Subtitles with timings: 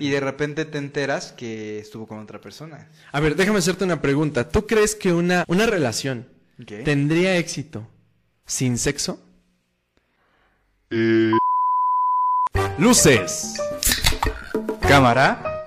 [0.00, 2.88] y de repente te enteras que estuvo con otra persona.
[3.12, 4.48] A ver, déjame hacerte una pregunta.
[4.48, 6.26] ¿Tú crees que una, una relación
[6.66, 6.78] ¿Qué?
[6.78, 7.86] tendría éxito
[8.46, 9.20] sin sexo?
[12.78, 13.60] Luces.
[14.80, 15.64] Cámara.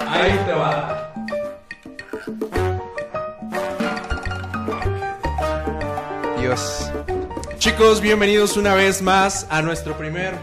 [0.00, 1.14] Ahí te va.
[6.40, 6.90] Dios.
[7.58, 10.34] Chicos, bienvenidos una vez más a nuestro primer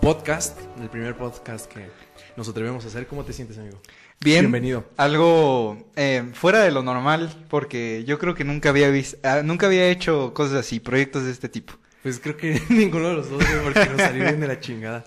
[0.00, 0.58] podcast.
[0.80, 2.07] El primer podcast que
[2.38, 3.08] nos atrevemos a hacer.
[3.08, 3.82] ¿Cómo te sientes, amigo?
[4.20, 4.42] Bien.
[4.42, 4.84] Bienvenido.
[4.96, 9.90] Algo eh, fuera de lo normal, porque yo creo que nunca había visto, nunca había
[9.90, 11.74] hecho cosas así, proyectos de este tipo.
[12.02, 15.04] Pues creo que ninguno de los dos, porque nos salió bien de la chingada.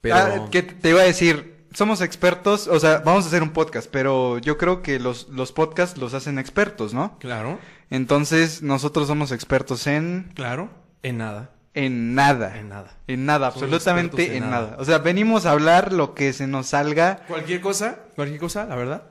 [0.00, 0.16] Pero...
[0.16, 1.60] Ah, ¿qué te te iba a decir?
[1.74, 5.52] Somos expertos, o sea, vamos a hacer un podcast, pero yo creo que los, los
[5.52, 7.18] podcasts los hacen expertos, ¿no?
[7.18, 7.60] Claro,
[7.90, 10.70] Entonces, nosotros somos expertos en, claro.
[11.02, 11.50] En nada.
[11.74, 12.56] En nada.
[12.58, 12.90] En nada.
[13.06, 14.70] En nada, absolutamente en, nada.
[14.70, 14.76] nada.
[14.78, 17.20] O sea, venimos a hablar lo que se nos salga.
[17.28, 19.04] Cualquier cosa, cualquier cosa, la verdad.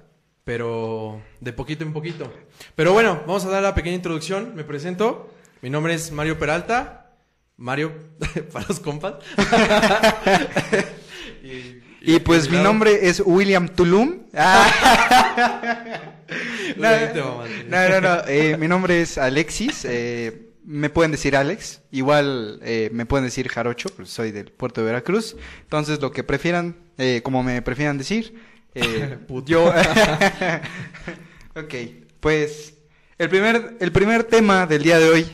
[0.43, 2.31] Pero de poquito en poquito.
[2.75, 4.53] Pero bueno, vamos a dar la pequeña introducción.
[4.55, 5.31] Me presento.
[5.61, 7.11] Mi nombre es Mario Peralta.
[7.57, 7.91] Mario,
[8.53, 9.15] para los compas.
[11.43, 14.19] y, Y pues mi nombre es William Tulum.
[16.77, 16.77] Ah.
[16.77, 18.21] no, no, no.
[18.27, 19.85] Eh, mi nombre es Alexis.
[19.85, 21.81] eh, me pueden decir Alex.
[21.89, 25.35] Igual eh, me pueden decir Jarocho, pues soy del puerto de Veracruz.
[25.61, 28.39] Entonces, lo que prefieran, eh, como me prefieran decir.
[28.75, 29.73] eh, yo.
[31.55, 31.73] ok,
[32.19, 32.75] pues
[33.17, 35.27] el primer, el primer tema del día de hoy.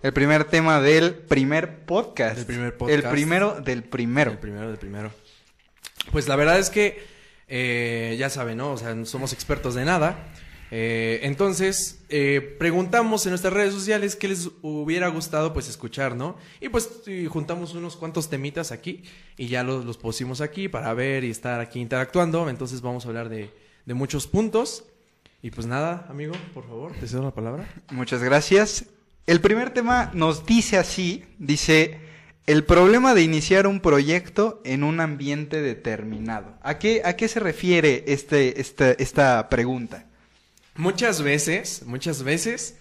[0.00, 2.36] El primer tema del primer podcast.
[2.36, 3.06] Del primer El podcast.
[3.10, 4.30] primero del primero.
[4.30, 5.10] El primero, del primero.
[6.12, 7.04] Pues la verdad es que,
[7.48, 8.70] eh, ya saben, ¿no?
[8.70, 10.28] O sea, no somos expertos de nada.
[10.70, 16.36] Eh, entonces, eh, preguntamos en nuestras redes sociales qué les hubiera gustado pues escuchar, ¿no?
[16.60, 16.88] Y pues
[17.28, 19.02] juntamos unos cuantos temitas aquí
[19.36, 22.48] y ya los, los pusimos aquí para ver y estar aquí interactuando.
[22.48, 23.50] Entonces vamos a hablar de,
[23.86, 24.84] de muchos puntos.
[25.40, 27.68] Y pues nada, amigo, por favor, te cedo la palabra.
[27.90, 28.86] Muchas gracias.
[29.26, 32.00] El primer tema nos dice así, dice,
[32.46, 36.58] el problema de iniciar un proyecto en un ambiente determinado.
[36.62, 40.07] ¿A qué, a qué se refiere este, esta, esta pregunta?
[40.78, 42.76] Muchas veces, muchas veces,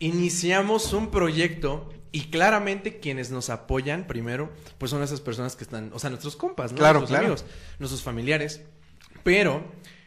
[0.00, 5.90] iniciamos un proyecto y claramente quienes nos apoyan primero, pues son esas personas que están,
[5.94, 6.78] o sea, nuestros compas, ¿no?
[6.78, 7.32] Claro, nuestros claro.
[7.32, 7.46] amigos,
[7.78, 8.60] nuestros familiares.
[9.22, 9.64] Pero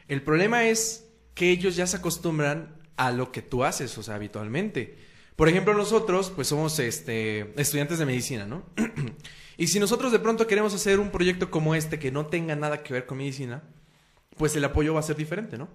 [0.07, 4.13] el problema es que ellos ya se acostumbran a lo que tú haces, o sea,
[4.13, 4.99] habitualmente.
[5.35, 8.65] Por ejemplo, nosotros, pues somos este, estudiantes de medicina, ¿no?
[9.57, 12.83] y si nosotros de pronto queremos hacer un proyecto como este que no tenga nada
[12.83, 13.63] que ver con medicina,
[14.37, 15.69] pues el apoyo va a ser diferente, ¿no?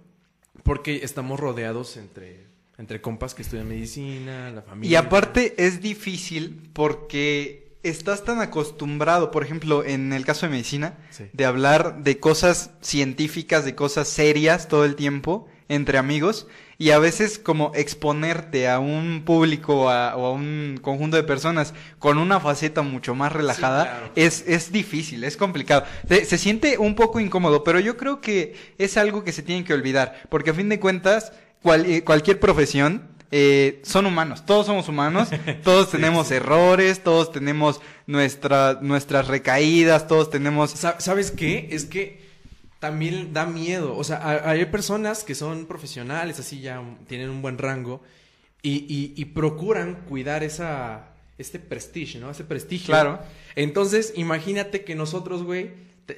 [0.66, 2.44] Porque estamos rodeados entre,
[2.76, 4.90] entre compas que estudian medicina, la familia.
[4.90, 10.98] Y aparte es difícil porque estás tan acostumbrado, por ejemplo, en el caso de medicina,
[11.10, 11.24] Sí.
[11.32, 16.46] de hablar de cosas científicas, de cosas serias todo el tiempo entre amigos
[16.78, 21.72] y a veces como exponerte a un público a- o a un conjunto de personas
[21.98, 24.10] con una faceta mucho más relajada claro.
[24.14, 25.84] es, es difícil, es complicado.
[26.08, 29.64] Se, se siente un poco incómodo, pero yo creo que es algo que se tiene
[29.64, 31.32] que olvidar, porque a fin de cuentas
[31.62, 35.30] cual- eh, cualquier profesión eh, son humanos, todos somos humanos,
[35.64, 40.70] todos tenemos errores, todos tenemos nuestra, nuestras recaídas, todos tenemos...
[40.70, 41.68] Sa- ¿Sabes qué?
[41.72, 42.25] Es que
[42.86, 43.96] también da miedo.
[43.96, 48.02] O sea, ha- hay personas que son profesionales, así ya tienen un buen rango
[48.62, 51.08] y, y- y procuran cuidar esa,
[51.38, 52.30] este prestigio, ¿no?
[52.30, 52.86] Ese prestigio.
[52.86, 53.18] Claro.
[53.54, 55.70] Entonces, imagínate que nosotros, güey,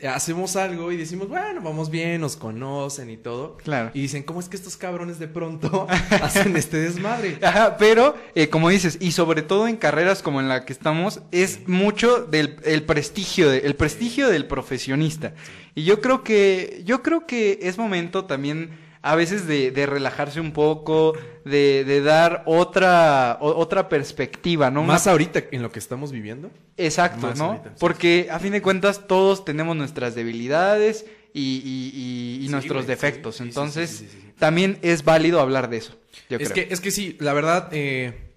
[0.08, 3.56] hacemos algo y decimos, bueno, vamos bien, nos conocen y todo.
[3.56, 3.90] Claro.
[3.94, 5.86] Y dicen, ¿cómo es que estos cabrones de pronto
[6.22, 7.38] hacen este desmadre?
[7.42, 11.20] Ajá, pero eh, como dices, y sobre todo en carreras como en la que estamos,
[11.32, 15.34] es mucho del el prestigio, de- el prestigio del profesionista.
[15.74, 18.70] Y yo creo que, yo creo que es momento también
[19.02, 21.14] a veces de, de relajarse un poco,
[21.44, 24.80] de, de dar otra, o- otra perspectiva, ¿no?
[24.80, 26.50] Una- Más ahorita en lo que estamos viviendo.
[26.76, 27.44] Exacto, más ¿no?
[27.46, 27.74] ahorita.
[27.78, 32.84] Porque a fin de cuentas todos tenemos nuestras debilidades y, y- y- y Sí, nuestros
[32.84, 33.36] güey, defectos.
[33.36, 34.32] sí, Entonces, sí.
[34.38, 35.96] también es válido hablar de eso.
[36.28, 36.66] Yo es creo.
[36.66, 38.32] que, es que sí, la verdad, eh,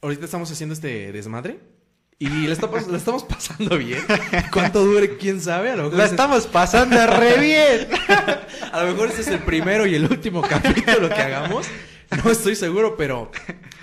[0.00, 1.58] ahorita estamos haciendo este desmadre
[2.18, 4.00] y le, está pas- la estamos pasando bien.
[4.52, 5.16] ¿Cuánto dure?
[5.16, 5.70] ¿Quién sabe?
[5.70, 7.88] A lo mejor, La estamos pasando re bien.
[8.72, 11.66] a lo mejor este es el primero y el último capítulo que hagamos.
[12.24, 13.30] No estoy seguro, pero,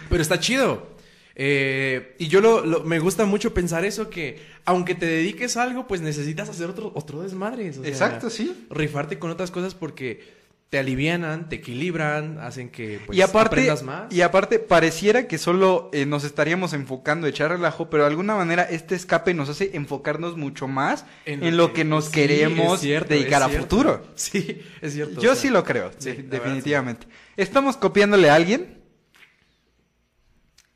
[0.09, 0.89] pero está chido.
[1.35, 5.63] Eh, y yo lo, lo- me gusta mucho pensar eso, que aunque te dediques a
[5.63, 7.69] algo, pues necesitas hacer otro, otro desmadre.
[7.69, 8.65] o sea, Exacto, sí.
[8.69, 10.40] Rifarte con otras cosas porque
[10.71, 14.09] te alivianan, te equilibran, hacen que pues, y aparte, aprendas más.
[14.09, 18.63] y aparte, pareciera que solo eh, nos estaríamos enfocando, echar relajo, pero de alguna manera
[18.63, 23.43] este escape nos hace enfocarnos mucho más en, lo que, nos sí, queremos cierto, dedicar
[23.43, 24.01] a futuro.
[24.15, 25.19] Sí, es cierto.
[25.19, 27.07] Yo o sea, sí lo creo, sí, de- la verdad, definitivamente.
[27.35, 28.81] ¿Estamos copiándole a alguien?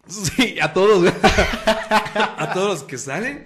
[0.09, 1.09] Sí, a todos,
[1.65, 3.45] a todos los que salen.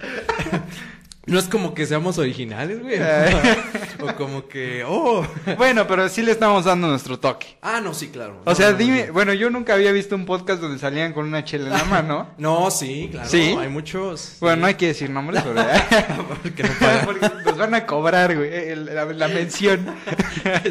[1.30, 3.00] No es como que seamos originales, güey.
[4.02, 5.26] o como que, oh.
[5.58, 7.58] Bueno, pero sí le estamos dando nuestro toque.
[7.62, 8.42] Ah, no, sí, claro.
[8.46, 9.14] O No, sea, no, dime, no.
[9.14, 12.30] bueno, yo nunca había visto un podcast donde salían con una chela en la mano.
[12.38, 13.30] No, sí, claro.
[13.30, 13.56] ¿Sí?
[13.60, 14.38] Hay muchos.
[14.40, 15.56] Bueno, no hay que decir nombres, pero...
[16.56, 17.06] que no pagan.
[17.06, 19.86] Porque nos van a cobrar, güey, la, la mención.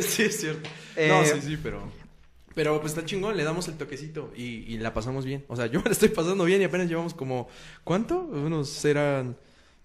[0.00, 0.68] sí, es cierto.
[0.96, 1.96] Eh, No, sí, sí, pero.
[2.54, 5.44] Pero pues está chingón, le damos el toquecito y, y la pasamos bien.
[5.46, 7.48] O sea, yo me la estoy pasando bien y apenas llevamos como.
[7.84, 8.18] ¿Cuánto?
[8.22, 9.36] Unos eran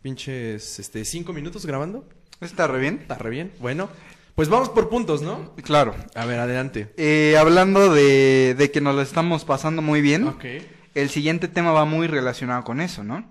[0.03, 2.07] pinches este cinco minutos grabando.
[2.41, 3.00] ¿Está re bien?
[3.01, 3.51] Está re bien.
[3.59, 3.89] Bueno,
[4.35, 5.55] pues vamos por puntos, ¿no?
[5.63, 5.95] Claro.
[6.13, 6.94] A ver, adelante.
[6.97, 10.45] Eh, hablando de, de que nos lo estamos pasando muy bien, Ok.
[10.94, 13.25] el siguiente tema va muy relacionado con eso, ¿no?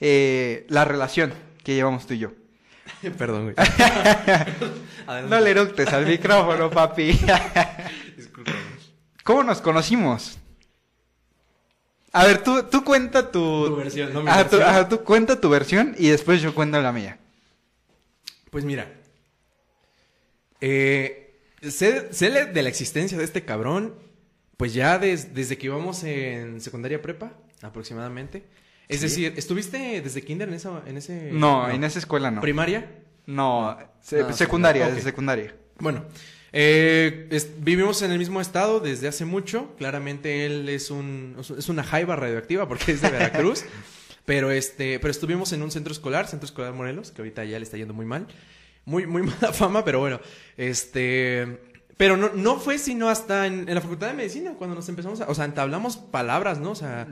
[0.00, 1.32] Eh, la relación
[1.62, 2.32] que llevamos tú y yo.
[3.18, 3.54] Perdón, güey.
[5.30, 7.12] No le eructes al micrófono, papi.
[8.16, 8.56] Discúlpame.
[9.22, 10.36] ¿Cómo nos conocimos?
[12.16, 13.66] A ver, tú, tú cuenta tu...
[13.66, 14.74] Tu versión, no mi Ajá, tú, versión.
[14.76, 17.18] ajá, tú cuenta tu versión y después yo cuento la mía.
[18.50, 18.90] Pues mira.
[20.60, 23.94] Eh, sé, de la existencia de este cabrón.
[24.56, 28.44] Pues ya des- desde que íbamos en secundaria prepa, aproximadamente.
[28.88, 29.06] Es Sí.
[29.08, 31.30] decir, ¿estuviste desde kinder en, esa, en ese...
[31.32, 32.40] No, en esa escuela no.
[32.40, 32.90] ¿Primaria?
[33.26, 34.92] No, se- Ah, secundaria, ok.
[34.92, 35.54] desde secundaria.
[35.78, 36.06] Bueno,
[36.52, 39.74] eh, es- vivimos en el mismo estado desde hace mucho.
[39.78, 43.64] Claramente él es un es una jaiba radioactiva porque es de Veracruz.
[44.24, 47.64] pero este, pero estuvimos en un centro escolar, Centro Escolar Morelos, que ahorita ya le
[47.64, 48.26] está yendo muy mal.
[48.84, 50.20] Muy, muy mala fama, pero bueno.
[50.56, 51.58] Este.
[51.96, 55.20] Pero no, no fue sino hasta en, en la Facultad de Medicina cuando nos empezamos
[55.20, 55.28] a.
[55.30, 56.72] O sea, entablamos palabras, ¿no?
[56.72, 57.06] O sea.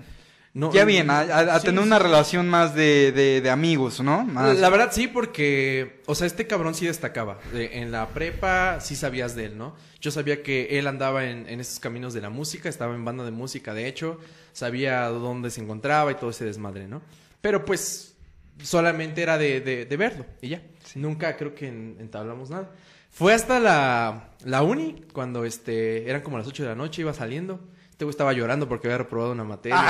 [0.55, 1.87] No, ya bien, a, a- a Sí, tener sí.
[1.89, 4.25] una relación más de, de, de amigos, ¿no?
[4.25, 4.56] Más...
[4.59, 7.39] La verdad sí, porque, o sea, este cabrón sí destacaba.
[7.53, 9.75] De- en la prepa sí sabías de él, ¿no?
[10.01, 13.25] Yo sabía que él andaba en, en esos caminos de la música, estaba en banda
[13.25, 14.21] de música, de hecho,
[14.53, 17.03] sabía dónde se encontraba y todo ese desmadre, ¿no?
[17.41, 18.15] Pero pues
[18.62, 20.62] solamente era de, de- de verlo y ya.
[20.95, 22.71] Nunca creo que en- entablamos nada.
[23.11, 27.12] Fue hasta la, la uni, cuando este, eran como las 8 de la noche, iba
[27.12, 27.61] saliendo.
[27.94, 29.85] Este güey estaba llorando porque había reprobado una materia.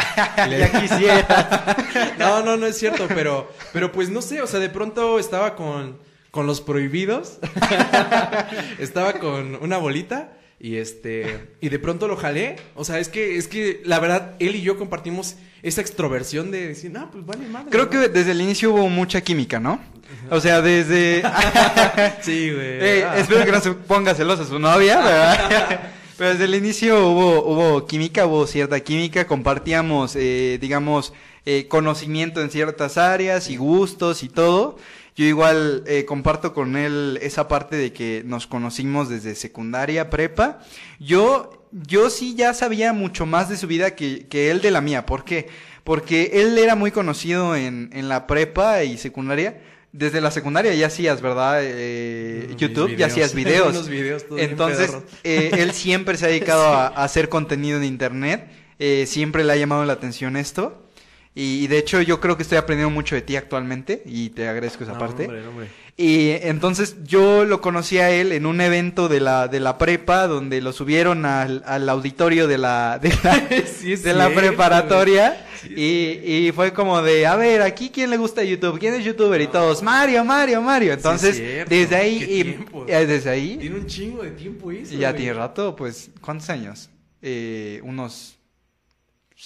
[0.46, 1.76] Le- ya quisiera.
[2.18, 5.56] no, no, no es cierto, pero, pero pues no sé, o sea, de pronto estaba
[5.56, 5.96] con,
[6.30, 7.38] con los prohibidos,
[8.78, 13.38] estaba con una bolita y este, y de pronto lo jalé, o sea, es que,
[13.38, 17.46] es que la verdad, él y yo compartimos esa extroversión de decir, no, pues vale
[17.48, 17.70] madre.
[17.70, 17.90] Creo ¿no?".
[17.90, 19.80] que desde el inicio hubo mucha química, ¿no?
[20.30, 21.22] O sea, desde...
[22.20, 22.66] Sí, güey.
[22.82, 23.16] Eh, Ah.
[23.18, 25.80] Espero que no se ponga celosa su novia, ¿verdad?
[26.16, 31.12] Pero desde el inicio hubo, hubo química, hubo cierta química, compartíamos, eh, digamos,
[31.44, 34.76] eh, conocimiento en ciertas áreas y gustos y todo.
[35.16, 40.60] Yo igual eh, comparto con él esa parte de que nos conocimos desde secundaria, prepa.
[41.00, 44.80] Yo, yo sí ya sabía mucho más de su vida que, que él de la
[44.80, 45.06] mía.
[45.06, 45.48] ¿Por qué?
[45.82, 49.60] Porque él era muy conocido en, en la prepa y secundaria.
[49.96, 51.60] Desde la secundaria ya hacías, ¿verdad?
[51.62, 53.88] Eh, YouTube, ya hacías videos.
[53.88, 54.90] Videos Entonces,
[55.22, 58.50] eh, él siempre se ha dedicado a, a hacer contenido en internet.
[58.80, 60.83] Eh, siempre le ha llamado la atención esto.
[61.36, 64.02] Y, de hecho, yo creo que estoy aprendiendo mucho de ti actualmente.
[64.06, 65.24] Y te agradezco esa No, parte.
[65.24, 65.66] hombre, hombre.
[65.96, 70.26] Y entonces yo lo conocí a él en un evento de la, de la prepa,
[70.26, 73.48] donde lo subieron al, al auditorio de la, de la,
[73.80, 75.44] Sí, de la preparatoria.
[75.62, 79.04] Sí, y, y fue como de, a ver, aquí quién le gusta YouTube, quién es
[79.04, 80.92] youtuber y todos, Mario, Mario, Mario.
[80.92, 81.70] Entonces, cierto.
[81.74, 84.92] desde ahí, y, eh, desde ahí, Tiene un chingo de tiempo eso.
[84.94, 86.90] y ya tiene rato, pues, ¿cuántos años?
[87.22, 88.36] Eh, unos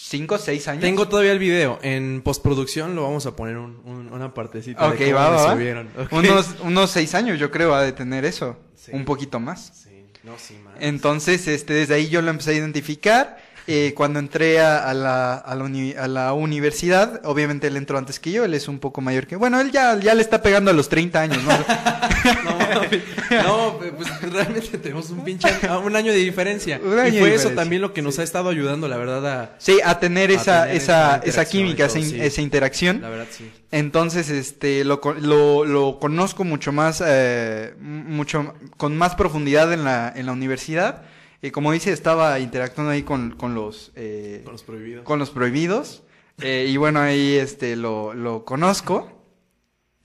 [0.00, 0.82] cinco, seis años.
[0.82, 1.78] Tengo todavía el video.
[1.82, 5.36] En postproducción lo vamos a poner un- un- una partecita Ok, de cómo va, me
[5.36, 5.52] va, va.
[5.52, 5.88] subieron.
[5.98, 6.12] Ok.
[6.12, 8.92] Unos, unos seis años yo creo ha de tener eso, Sí.
[8.94, 9.72] un poquito más.
[9.84, 10.74] Sí, no, sí, man.
[10.80, 13.38] Entonces, este, desde ahí yo lo empecé a identificar.
[13.70, 17.98] Eh, cuando entré a, a la, a, la uni- a la universidad, obviamente él entró
[17.98, 19.36] antes que yo, él es un poco mayor que...
[19.36, 21.52] Bueno, él ya, ya le está pegando a los 30 años, ¿no?
[22.44, 26.76] No, no, pues realmente tenemos un pinche año- un año de diferencia.
[26.76, 29.50] Año y de fue eso también lo que nos ha estado ayudando, la verdad, a,
[29.58, 32.42] Sí, a tener esa, tener esa, esa química, esa, sí.
[32.42, 33.00] interacción.
[33.02, 33.50] la verdad sí.
[33.70, 40.12] Entonces, este, lo, lo, lo conozco mucho más, eh, mucho, con más profundidad en la,
[40.14, 41.02] en la universidad.
[41.40, 45.04] Y como dice, estaba interactuando ahí con, con los, eh, Con los prohibidos.
[45.04, 46.02] con los prohibidos.
[46.40, 49.12] Eh, y bueno, ahí este lo, lo conozco.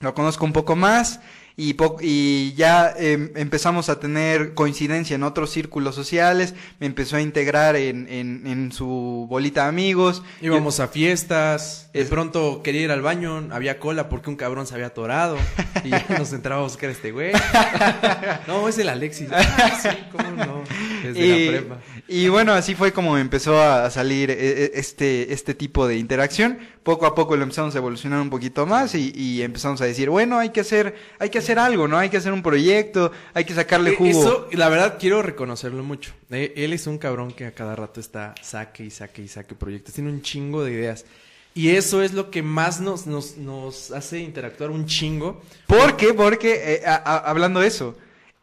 [0.00, 1.20] Lo conozco un poco más.
[1.56, 7.16] Y, po- y ya em, empezamos a tener coincidencia en otros círculos sociales, me empezó
[7.16, 10.22] a integrar en, en, en su bolita de amigos.
[10.40, 14.66] Íbamos a fiestas, de Es- pronto quería ir al baño, había cola porque un cabrón
[14.66, 15.36] se había atorado
[15.84, 17.32] y ya nos entrábamos que era este güey.
[18.46, 19.28] No, es el Alexis.
[19.32, 20.62] Ah, sí, cómo no.
[21.02, 21.78] Desde y, la prepa.
[22.06, 26.58] Y bueno, así fue como empezó a salir eh, eh, este, este tipo de interacción.
[26.82, 30.10] Poco a poco lo empezamos a evolucionar un poquito más y, y empezamos a decir,
[30.10, 31.96] bueno, hay que hacer, hay que hacer algo, ¿no?
[31.98, 34.10] Hay que hacer un proyecto, hay que sacarle Eh, jugo.
[34.10, 36.12] Eso, la verdad, quiero reconocerlo mucho.
[36.30, 39.94] Él es un cabrón que a cada rato está saque y saque y saque proyectos.
[39.94, 41.06] Tiene un chingo de ideas.
[41.54, 45.40] Y eso es lo que más nos, nos, nos hace interactuar un chingo.
[45.68, 46.12] ¿Por qué?
[46.12, 47.96] Porque, eh, a- a- hablando de eso,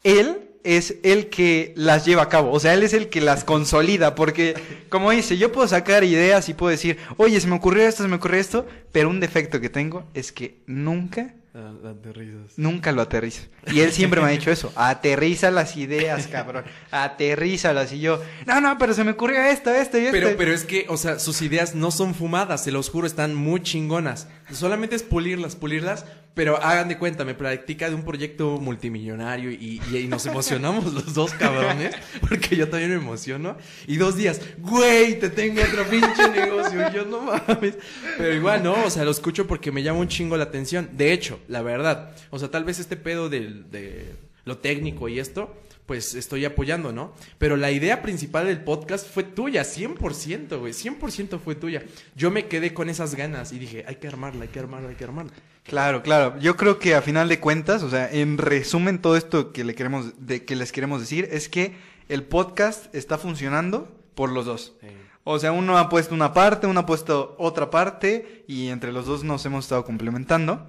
[0.04, 3.44] él es el que las lleva a cabo, o sea, él es el que las
[3.44, 4.54] consolida, porque,
[4.90, 8.10] como dice, yo puedo sacar ideas y puedo decir, oye, se me ocurrió esto, se
[8.10, 12.54] me ocurrió esto, pero un defecto que tengo es que nunca, Ah, ah, de risas.
[12.56, 13.42] nunca lo aterrizo.
[13.74, 17.92] Y él siempre me ha dicho eso, aterriza las ideas, cabrón, aterrízalas.
[17.92, 20.12] Y yo, no, no, pero se me ocurrió esto, esto y esto.
[20.14, 23.36] Pero, pero es que, o sea, sus ideas no son fumadas, se los juro, están
[23.36, 24.30] muy chingonas.
[24.54, 29.82] Solamente es pulirlas, pulirlas, pero hagan de cuenta, me practica de un proyecto multimillonario y,
[29.92, 31.94] y- y nos emocionamos los dos cabrones,
[32.30, 33.58] porque yo también me emociono.
[33.88, 36.88] Y dos días, güey, te tengo otro pinche negocio.
[36.90, 37.76] Y yo no mames.
[38.18, 40.90] Pero igual, no, o sea, lo escucho porque me llama un chingo la atención.
[40.94, 44.16] De hecho, la verdad, o sea, tal vez este pedo del, de
[44.46, 45.54] lo técnico y esto,
[45.92, 47.12] pues estoy apoyando, ¿no?
[47.38, 51.84] Pero la idea principal del podcast fue tuya, 100%, güey, 100% fue tuya.
[52.16, 54.96] Yo me quedé con esas ganas y dije, hay que armarla, hay que armarla, hay
[54.96, 55.34] que armarla.
[55.66, 56.40] Claro, claro.
[56.40, 59.76] Yo creo que a final de cuentas, o sea, en resumen todo esto que le
[59.76, 61.76] queremos, de, que les queremos decir es que
[62.08, 64.78] el podcast está funcionando por los dos.
[65.26, 69.08] O sea, uno ha puesto una parte, uno ha puesto otra parte y entre los
[69.08, 70.66] dos nos hemos estado complementando.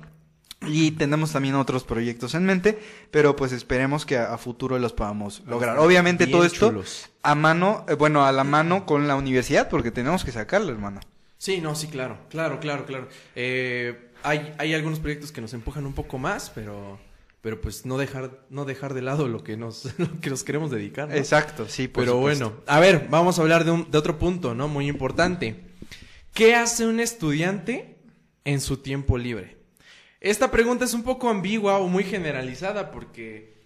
[0.67, 2.79] Y tenemos también otros proyectos en mente,
[3.11, 5.79] pero pues esperemos que a, a futuro los podamos lograr.
[5.79, 7.11] Obviamente Bien todo esto chulos.
[7.23, 11.01] a mano, eh, bueno, a la mano con la universidad, porque tenemos que sacarlo, hermano.
[11.39, 13.09] Sí, no, sí, claro, claro, claro, claro.
[13.35, 17.01] Eh, hay, hay algunos proyectos que nos empujan un poco más, pero,
[17.41, 20.71] pero pues no dejar, no dejar de lado lo que nos, lo que nos queremos
[20.71, 21.09] dedicar.
[21.09, 21.15] ¿no?
[21.17, 22.51] Exacto, sí, por Pero supuesto.
[22.51, 24.69] bueno, a ver, vamos a hablar de, un- de otro punto, ¿no?
[24.69, 25.61] Muy importante.
[26.33, 27.99] ¿Qué hace un estudiante
[28.45, 29.57] en su tiempo libre?
[30.23, 33.61] Esta pregunta es un poco ambigua o muy generalizada porque...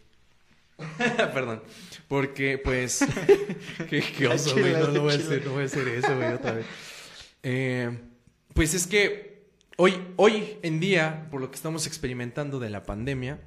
[0.99, 1.63] Perdón.
[2.09, 3.01] Porque, pues...
[3.91, 4.73] qué, oso, güey.
[4.73, 6.67] No, no voy a hacer, no voy a hacer eso, güey, otra vez.
[7.43, 7.99] Eh,
[8.55, 13.39] pues es que hoy, hoy en día, por lo que estamos experimentando de la pandemia,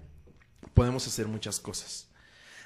[0.76, 2.12] podemos hacer muchas cosas.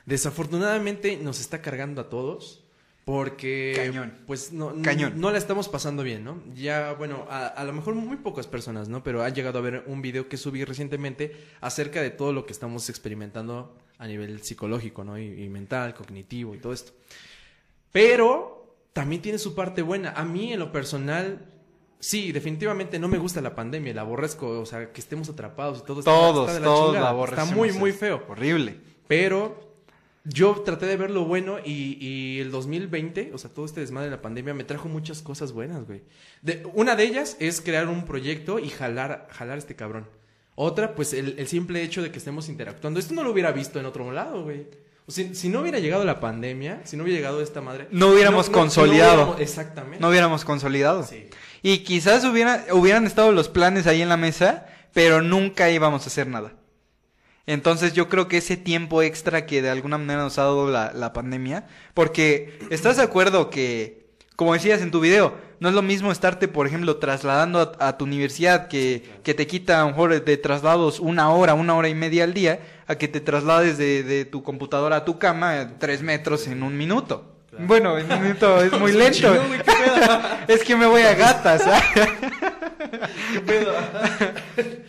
[0.05, 2.62] Desafortunadamente nos está cargando a todos
[3.05, 4.13] porque Cañón.
[4.25, 5.13] pues no, Cañón.
[5.19, 6.41] no la estamos pasando bien, ¿no?
[6.55, 9.03] Ya, bueno, a, a lo mejor muy pocas personas, ¿no?
[9.03, 12.53] Pero han llegado a ver un video que subí recientemente acerca de todo lo que
[12.53, 15.17] estamos experimentando a nivel psicológico, ¿no?
[15.19, 16.93] Y, y mental, cognitivo y todo esto.
[17.91, 20.11] Pero también tiene su parte buena.
[20.11, 21.45] A mí, en lo personal,
[21.99, 25.85] sí, definitivamente no me gusta la pandemia, la aborrezco, o sea, que estemos atrapados y
[25.85, 27.13] todo está- Todos, está de la todos chingada.
[27.13, 28.23] la Está muy, muy feo.
[28.27, 28.77] Horrible.
[29.07, 29.72] Pero
[30.25, 34.09] yo traté de ver lo bueno y, y el 2020, o sea, todo este desmadre
[34.09, 36.01] de la pandemia me trajo muchas cosas buenas, güey.
[36.41, 40.07] De, una de ellas es crear un proyecto y jalar, jalar a este cabrón.
[40.55, 42.99] Otra, pues el, el simple hecho de que estemos interactuando.
[42.99, 44.67] Esto no lo hubiera visto en otro lado, güey.
[45.05, 47.87] O sea, si no hubiera llegado la pandemia, si no hubiera llegado esta madre...
[47.91, 49.23] No hubiéramos consolidado.
[49.33, 49.99] hubiéramos- exactamente.
[49.99, 51.03] No hubiéramos consolidado.
[51.03, 51.25] Sí.
[51.61, 56.07] Y quizás hubiera, hubieran estado los planes ahí en la mesa, pero nunca íbamos a
[56.07, 56.53] hacer nada.
[57.45, 60.93] Entonces yo creo que ese tiempo extra que de alguna manera nos ha dado la,
[60.93, 65.81] la pandemia, porque estás de acuerdo que, como decías en tu video, no es lo
[65.81, 69.89] mismo estarte, por ejemplo, trasladando a, a tu universidad, que, que te quita a lo
[69.89, 73.77] mejor de traslados una hora, una hora y media al día, a que te traslades
[73.77, 77.33] de, de tu computadora a tu cama tres metros en un minuto.
[77.59, 79.33] Bueno, en un minuto es muy lento.
[80.47, 81.63] Es que me voy a gatas.
[81.65, 81.81] ¿ah?
[83.33, 83.73] Qué pedo.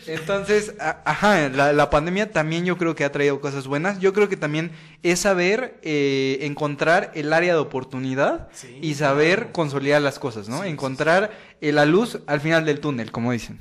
[0.07, 3.99] Entonces, ajá, la, la pandemia también yo creo que ha traído cosas buenas.
[4.01, 9.39] Yo creo que también es saber eh, encontrar el área de oportunidad Sí, y saber
[9.39, 9.53] claro.
[9.53, 10.63] consolidar las cosas, ¿no?
[10.63, 13.59] Sí, encontrar eh, la luz al final del túnel, como dicen.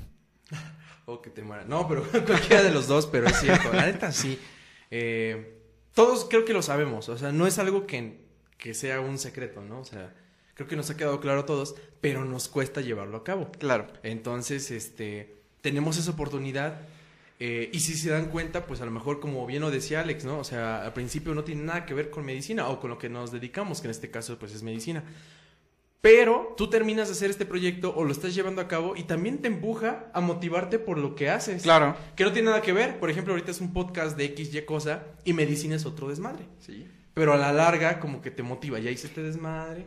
[1.06, 1.66] O que te muera.
[1.66, 3.74] No, pero cualquiera de los dos, pero es cierto.
[3.74, 4.40] La neta sí.
[4.90, 5.60] Eh,
[5.94, 7.10] todos creo que lo sabemos.
[7.10, 8.22] O sea, no es algo que,
[8.58, 9.80] que sea un secreto, ¿no?
[9.82, 10.14] O sea,
[10.54, 13.52] creo que nos ha quedado claro a todos, pero nos cuesta llevarlo a cabo.
[13.60, 13.88] Claro.
[14.04, 16.82] Entonces, este, tenemos esa oportunidad.
[17.40, 20.24] eh, y si se dan cuenta, pues a lo mejor, como bien lo decía Alex,
[20.24, 20.40] ¿no?
[20.40, 23.10] O sea, al principio no tiene nada que ver con medicina o con lo que
[23.10, 25.04] nos dedicamos, que en este caso, pues es medicina.
[26.02, 29.40] Pero tú terminas de hacer este proyecto o lo estás llevando a cabo y también
[29.40, 31.64] te empuja a motivarte por lo que haces.
[31.64, 31.96] Claro.
[32.18, 33.00] Que no tiene nada que ver.
[33.00, 36.46] Por ejemplo, ahorita es un podcast de X, Y cosa y medicina es otro desmadre.
[36.60, 36.86] Sí.
[37.14, 38.80] Pero a la larga, como que te motiva.
[38.80, 39.86] Ya hice este desmadre,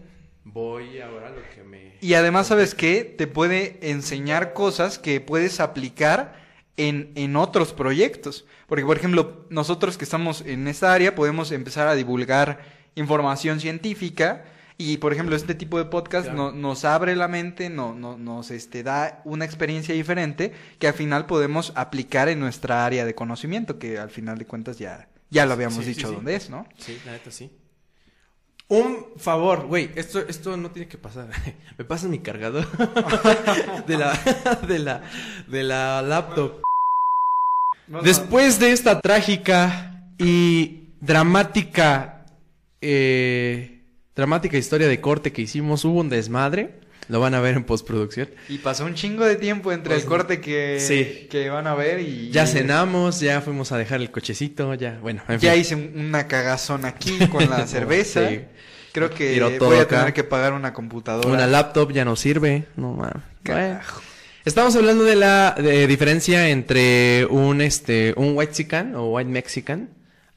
[0.53, 1.97] voy ahora a lo que me.
[2.01, 3.05] Y además, ¿sabes qué?
[3.05, 6.37] Te puede enseñar cosas que puedes aplicar
[6.77, 8.47] en, en otros proyectos.
[8.67, 12.61] Porque, por ejemplo, nosotros que estamos en esta área podemos empezar a divulgar
[12.95, 14.45] información científica.
[14.79, 16.37] Y, por ejemplo, este tipo de podcast Claro.
[16.37, 20.93] no- nos abre la mente, no, no- nos este, da una experiencia diferente que al
[20.95, 25.47] final podemos aplicar en nuestra área de conocimiento, que al final de cuentas ya, ya
[25.47, 26.15] lo habíamos Sí, dicho sí.
[26.15, 26.67] dónde es, ¿no?
[26.77, 27.51] Sí, la neta sí.
[28.69, 31.29] Un favor, güey, esto, esto no tiene que pasar.
[31.79, 32.67] Me pasas mi cargador
[33.87, 34.13] de la,
[34.69, 35.03] de la,
[35.47, 36.63] de la laptop.
[38.03, 42.27] Después de esta trágica y dramática,
[42.81, 43.81] eh,
[44.17, 46.81] dramática historia de corte que hicimos, hubo un desmadre.
[47.09, 48.29] Lo van a ver en postproducción.
[48.49, 51.29] Y pasó un chingo de tiempo entre Pues, el corte que, sí.
[51.31, 52.31] que van a ver y...
[52.31, 55.61] Ya cenamos, ya fuimos a dejar el cochecito, ya, bueno, en Ya fin.
[55.61, 58.29] hice un- una cagazón aquí con la cerveza.
[58.29, 58.41] Sí.
[58.93, 59.99] Creo que voy a acá.
[59.99, 61.29] tener que pagar una computadora.
[61.29, 63.23] Una laptop ya no sirve, no mames.
[63.43, 64.01] Carajo.
[64.45, 69.91] Estamos hablando de la de diferencia entre un este un white chican o white mexican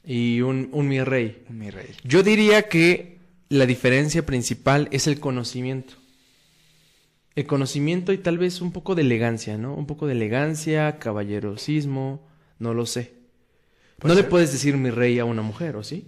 [0.04, 1.44] y un, un mi rey.
[1.48, 1.86] Mi rey.
[2.04, 5.94] Yo diría que la diferencia principal es el conocimiento.
[7.40, 9.74] El conocimiento y tal vez un poco de elegancia, ¿no?
[9.74, 12.20] Un poco de elegancia, caballerosismo,
[12.58, 13.14] no lo sé.
[13.98, 16.06] Puede no le puedes decir mi rey a una mujer, ¿o sí?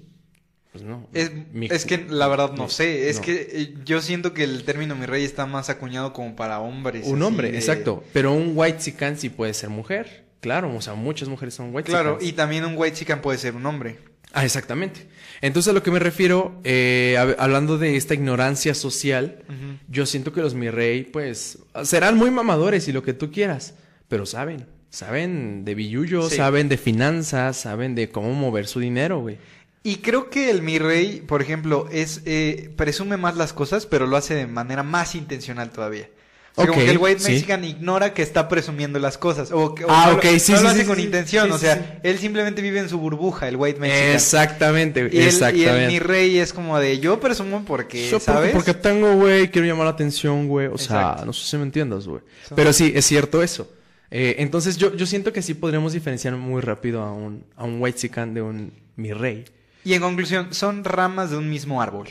[0.73, 1.07] Pues no.
[1.15, 3.09] Es, Mi- es que la verdad no mi- sé.
[3.09, 3.23] Es no.
[3.23, 7.07] que eh, yo siento que el término mi rey está más acuñado como para hombres.
[7.07, 8.05] Un hombre, de- exacto.
[8.13, 10.25] Pero un white chican sí puede ser mujer.
[10.41, 13.55] Claro, o sea, muchas mujeres son white Claro, y también un white chican puede ser
[13.55, 13.99] un hombre.
[14.33, 15.07] Ah, exactamente.
[15.43, 19.43] Entonces a lo que me refiero, eh, hab- hablando de esta ignorancia social,
[19.89, 23.75] yo siento que los mi rey, pues, serán muy mamadores y lo que tú quieras,
[24.09, 26.37] pero saben, saben de billullo, Sí.
[26.37, 29.39] saben de finanzas, saben de cómo mover su dinero, güey.
[29.85, 34.07] Y creo que el mi rey, por ejemplo, es eh, presume más las cosas, pero
[34.07, 36.09] lo hace de manera más intencional todavía.
[36.55, 37.33] O sea, como Ok, que el white sí.
[37.33, 39.51] mexican ignora que está presumiendo las cosas.
[39.53, 41.51] O, que- o Ah, ok, sí, no sí, lo hace con intención.
[41.51, 44.11] O sea, él simplemente vive en su burbuja, el white mexican.
[44.15, 45.87] Exactamente, Y el, y el exactamente.
[45.89, 48.53] mi rey es como de yo presumo porque, Yo porque- ¿sabes?
[48.53, 50.67] Porque tengo, güey, quiero llamar la atención, güey.
[50.67, 52.21] O sea, no sé si me entiendas, güey.
[52.47, 53.71] So- Pero sí, es cierto eso.
[54.11, 57.81] Eh, entonces yo, yo siento que sí podríamos diferenciar muy rápido a un, a un
[57.81, 59.47] white chican de un mi rey.
[59.85, 62.09] Y en conclusión, son ramas de un mismo árbol.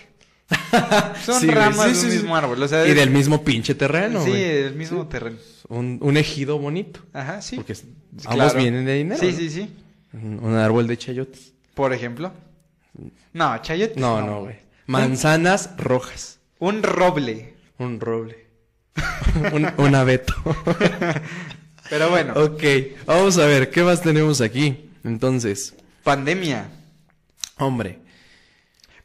[1.25, 2.17] Son Sí, ramas sí, de sí, un sí.
[2.17, 2.61] mismo árbol.
[2.61, 5.37] O sea, Y es- del mismo pinche terreno, Sí, del mismo terreno.
[5.69, 6.99] Un, un ejido bonito.
[7.13, 7.55] Ajá, sí.
[7.55, 7.73] Porque
[8.25, 8.59] ambos claro.
[8.59, 9.19] vienen de dinero.
[9.21, 9.37] Sí, ¿no?
[9.37, 9.69] sí, sí.
[10.13, 11.53] Un, árbol de chayotes.
[11.73, 12.33] Por ejemplo.
[13.33, 13.99] No, chayote.
[13.99, 14.55] No, no, güey.
[14.87, 16.39] Manzanas rojas.
[16.59, 17.53] Un roble.
[17.79, 18.47] Un roble.
[19.53, 20.33] un, un abeto.
[21.89, 22.63] Pero bueno, ok,
[23.05, 24.89] vamos a ver, ¿qué más tenemos aquí?
[25.03, 26.69] Entonces, pandemia.
[27.57, 27.99] hombre.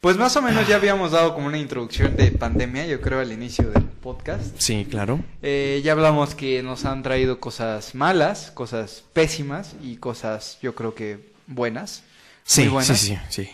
[0.01, 3.31] Pues más o menos ya habíamos dado como una introducción de pandemia, yo creo, al
[3.31, 4.55] inicio del podcast.
[4.59, 5.19] Sí, claro.
[5.41, 10.93] Eh, ya hablamos que nos han traído cosas malas, cosas pésimas y cosas, yo creo
[10.93, 12.03] que buenas.
[12.43, 12.97] Sí, Muy buenas.
[12.97, 13.49] sí, sí, sí.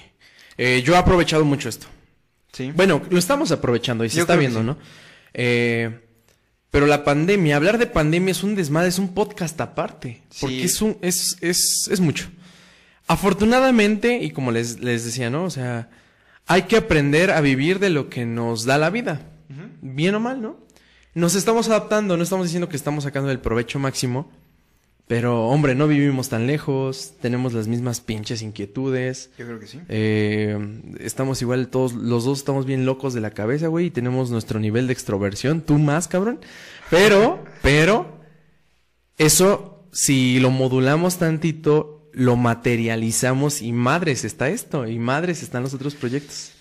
[0.57, 1.87] Eh, yo he aprovechado mucho esto.
[2.51, 2.71] Sí.
[2.75, 4.65] Bueno, lo estamos aprovechando y se Yo está viendo, sí.
[4.65, 4.77] ¿no?
[5.33, 5.99] Eh,
[6.69, 10.21] pero la pandemia, hablar de pandemia es un desmadre, es un podcast aparte.
[10.29, 10.37] Sí.
[10.41, 12.27] Porque es, un, es, es, es mucho.
[13.07, 15.45] Afortunadamente, y como les, les decía, ¿no?
[15.45, 15.89] O sea,
[16.47, 19.29] hay que aprender a vivir de lo que nos da la vida.
[19.81, 20.57] Bien o mal, ¿no?
[21.13, 24.31] Nos estamos adaptando, no estamos diciendo que estamos sacando el provecho máximo.
[25.05, 29.31] Pero, hombre, no vivimos tan lejos, tenemos las mismas pinches inquietudes.
[29.37, 29.81] Yo creo que sí.
[29.89, 34.31] Eh, estamos igual, todos, los dos estamos bien locos de la cabeza, güey, y tenemos
[34.31, 36.39] nuestro nivel de extroversión, tú más, cabrón.
[36.89, 38.21] Pero, pero,
[39.17, 45.73] eso, si lo modulamos tantito, lo materializamos y madres está esto, y madres están los
[45.73, 46.51] otros proyectos.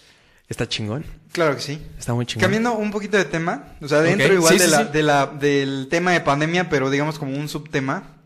[0.48, 1.80] Está chingón, Claro que sí.
[1.98, 2.42] está muy chingón.
[2.42, 4.88] Cambiando un poquito de tema, o sea, dentro igual sí, de sí, la, sí.
[4.92, 8.16] de la, del tema de pandemia, pero digamos como un subtema,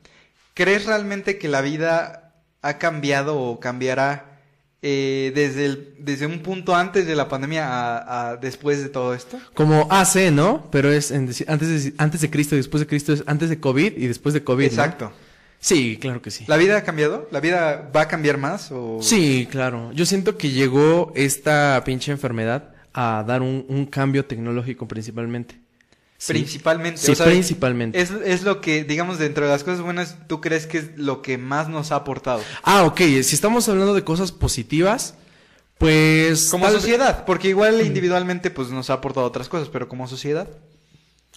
[0.54, 4.40] ¿crees realmente que la vida ha cambiado o cambiará
[4.82, 9.14] eh, desde, el, desde un punto antes de la pandemia a, a después de todo
[9.14, 9.38] esto?
[9.54, 10.68] Como AC, ¿no?
[10.72, 13.60] Pero es en antes, de, antes de Cristo y después de Cristo, es antes de
[13.60, 15.25] COVID y después de COVID, ¿no?
[15.66, 16.44] Sí, claro que sí.
[16.46, 17.26] ¿La vida ha cambiado?
[17.32, 18.70] ¿La vida va a cambiar más?
[18.70, 19.00] O...
[19.02, 19.90] Sí, claro.
[19.92, 25.60] Yo siento que llegó esta pinche enfermedad a dar un, un cambio tecnológico principalmente.
[26.18, 26.32] Sí.
[26.32, 27.00] Principalmente.
[27.00, 28.00] Sí, o sea, principalmente.
[28.00, 31.20] Es, es lo que, digamos, dentro de las cosas buenas, ¿tú crees que es lo
[31.20, 32.42] que más nos ha aportado?
[32.62, 32.98] Ah, ok.
[33.22, 35.14] Si estamos hablando de cosas positivas,
[35.78, 36.48] Pues...
[36.48, 40.48] Como sociedad, porque igual individualmente pues nos ha aportado otras cosas, pero como sociedad.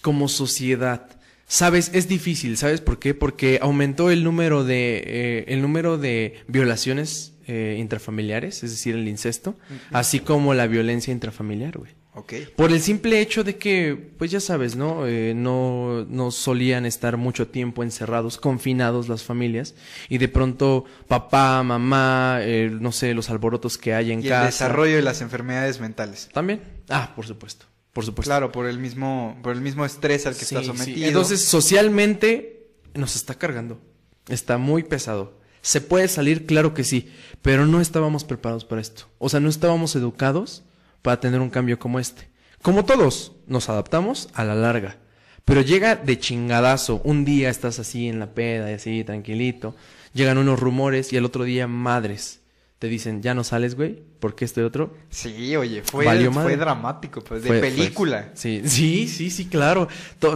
[0.02, 1.19] como sociedad.
[1.52, 3.12] Sabes, es difícil, ¿sabes por qué?
[3.12, 9.08] Porque aumentó el número de eh, el número de violaciones eh, intrafamiliares, es decir, el
[9.08, 9.56] incesto,
[9.90, 11.90] así como la violencia intrafamiliar, güey.
[12.14, 12.34] Ok.
[12.54, 15.08] Por el simple hecho de que, pues ya sabes, ¿no?
[15.08, 19.74] Eh, no, no solían estar mucho tiempo encerrados, confinados las familias,
[20.08, 24.40] y de pronto papá, mamá, eh, no sé, los alborotos que hay en Y casa.
[24.42, 26.28] el desarrollo de las enfermedades mentales.
[26.32, 26.60] También.
[26.88, 28.28] Ah, por supuesto, por supuesto.
[28.30, 30.66] Claro, por el mismo, por el mismo estrés al que Sí, está sí.
[30.78, 31.06] sometido.
[31.06, 33.80] Entonces, socialmente nos está cargando.
[34.28, 35.38] Está muy pesado.
[35.62, 36.46] ¿Se puede salir?
[36.46, 37.12] Claro que sí.
[37.42, 39.08] Pero no estábamos preparados para esto.
[39.18, 40.62] O sea, no estábamos educados
[41.02, 42.28] para tener un cambio como este.
[42.62, 44.98] Como todos, nos adaptamos a la larga.
[45.44, 47.00] Pero llega de chingadazo.
[47.04, 49.74] Un día estás así en la peda y así, tranquilito.
[50.12, 52.39] Llegan unos rumores y el otro día, madres.
[52.80, 56.56] Te dicen, ya no sales, güey, porque este otro Sí, oye, fue, Valió fue madre.
[56.56, 58.30] dramático, pues, de fue- película.
[58.34, 59.86] fue- sí, sí, sí, sí, claro.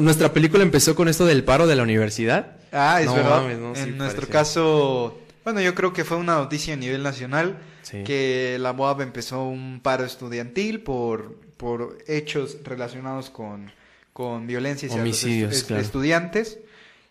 [0.00, 2.56] Nuestra película empezó con esto del paro de la universidad.
[2.70, 3.40] Ah, es No verdad.
[3.40, 7.02] mames, no, sí en nuestro caso, bueno, yo creo que fue una noticia a nivel
[7.02, 8.04] nacional Sí.
[8.04, 13.70] que la MOAB empezó un paro estudiantil por, por hechos relacionados con,
[14.12, 15.82] con violencia hacia los Homicidios, estu- claro.
[15.82, 16.58] estudiantes.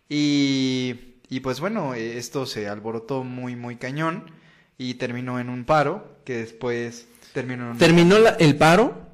[0.09, 4.25] Y, y pues bueno, esto se alborotó muy, muy cañón
[4.77, 7.77] y terminó en un paro que después terminó en un...
[7.77, 9.07] Terminó la- el paro,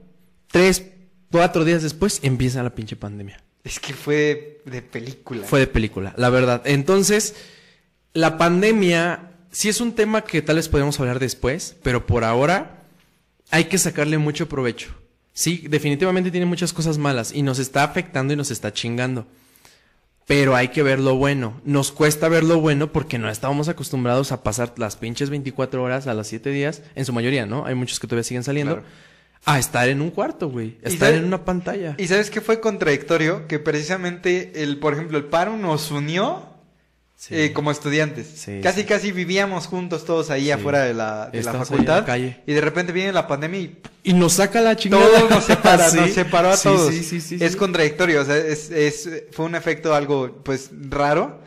[0.48, 0.84] tres,
[1.32, 3.41] cuatro días después empieza la pinche pandemia.
[3.63, 5.45] Es que fue de película.
[5.45, 6.62] Fue de película, la verdad.
[6.65, 7.36] Entonces,
[8.13, 12.84] la pandemia sí es un tema que tal vez podemos hablar después, pero por ahora
[13.52, 14.95] hay que sacarle mucho provecho.
[15.34, 19.26] Sí, definitivamente tiene muchas cosas malas y nos está afectando y nos está chingando.
[20.30, 21.60] Pero hay que ver lo bueno.
[21.65, 26.06] Nos cuesta ver lo bueno porque no estábamos acostumbrados a pasar las pinches 24 horas
[26.06, 27.65] a las 7 días, en su mayoría, ¿no?
[27.65, 28.76] Hay muchos que todavía siguen saliendo.
[28.76, 28.88] Claro.
[29.46, 30.78] A estar en un cuarto, güey.
[30.84, 31.96] Estar en una pantalla.
[31.98, 33.48] ¿Y sabes qué fue contradictorio?
[33.48, 36.46] Que precisamente, el, por ejemplo, el paro nos unió
[37.21, 37.36] Sí.
[37.36, 38.27] eh, como estudiantes.
[38.34, 38.88] Sí, casi, sí.
[38.88, 42.08] casi vivíamos juntos todos ahí afuera de la, de la facultad.
[42.47, 45.05] Y de repente viene la pandemia y Y nos saca la chingada.
[45.05, 46.93] todo nos separa, nos separó a todos.
[46.93, 51.41] Es contradictorio, o sea, es, es- fue un efecto algo, pues, raro.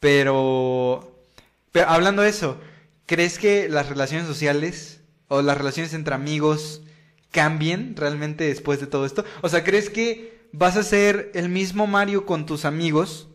[0.00, 1.14] Pero,
[1.72, 2.56] pero hablando de eso,
[3.06, 6.80] ¿crees que las relaciones sociales o las relaciones entre amigos
[7.30, 9.24] cambien realmente después de todo esto?
[9.42, 13.28] O sea, ¿crees que vas a ser el mismo Mario con tus amigos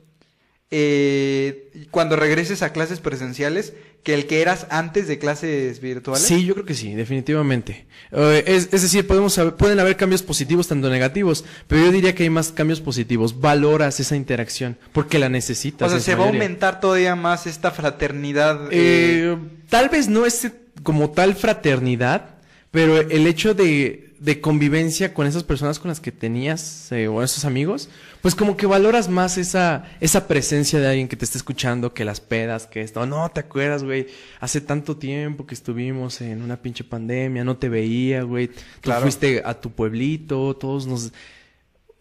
[0.71, 6.23] eh, cuando regreses a clases presenciales que el que eras antes de clases virtuales?
[6.25, 7.85] Sí, yo creo que sí, definitivamente.
[8.11, 12.15] Eh, es, es decir, podemos saber- pueden haber cambios positivos tanto negativos, pero yo diría
[12.15, 13.39] que hay más cambios positivos.
[13.41, 15.87] Valoras esa interacción porque la necesitas.
[15.87, 18.67] O sea, se va a aumentar todavía más esta fraternidad.
[18.71, 19.37] eh, Eh,
[19.69, 20.51] tal vez no es
[20.83, 22.35] como tal fraternidad,
[22.71, 27.21] pero el hecho de, de convivencia con esas personas con las que tenías eh, o
[27.23, 27.89] esos amigos,
[28.21, 32.03] pues como que valoras más esa, esa presencia de alguien que te está escuchando, que
[32.05, 33.05] las pedas, que esto.
[33.05, 34.07] No, ¿te acuerdas, güey?
[34.39, 38.47] Hace tanto tiempo que estuvimos en una pinche pandemia, no te veía, güey.
[38.47, 39.01] Tú Claro.
[39.03, 41.11] fuiste a tu pueblito, todos nos...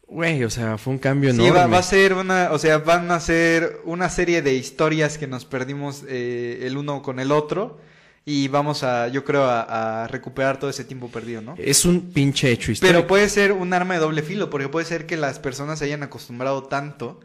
[0.09, 1.59] Güey, o sea, fue un cambio Sí, enorme.
[1.59, 5.27] va, va a ser una, o sea, van a ser una serie de historias que
[5.27, 7.81] nos perdimos eh, el uno con el otro
[8.29, 11.55] y vamos a, yo creo, a, a recuperar todo ese tiempo perdido, ¿no?
[11.59, 12.99] Es un pinche hecho histórico.
[12.99, 15.85] Pero puede ser un arma de doble filo, porque puede ser que las personas se
[15.85, 17.21] hayan acostumbrado tanto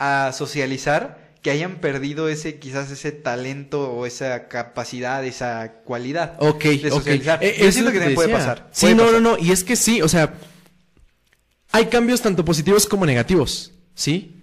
[0.00, 6.34] a socializar que hayan perdido ese, quizás ese talento o esa capacidad, esa cualidad.
[6.38, 7.38] Ok, de socializar.
[7.42, 8.68] Eh, Yo es siento lo que también puede pasar.
[8.72, 9.22] Sí, puede no, pasar.
[9.22, 9.38] no, no.
[9.38, 10.34] Y es que sí, o sea,
[11.70, 14.39] hay cambios tanto positivos como negativos, ¿sí?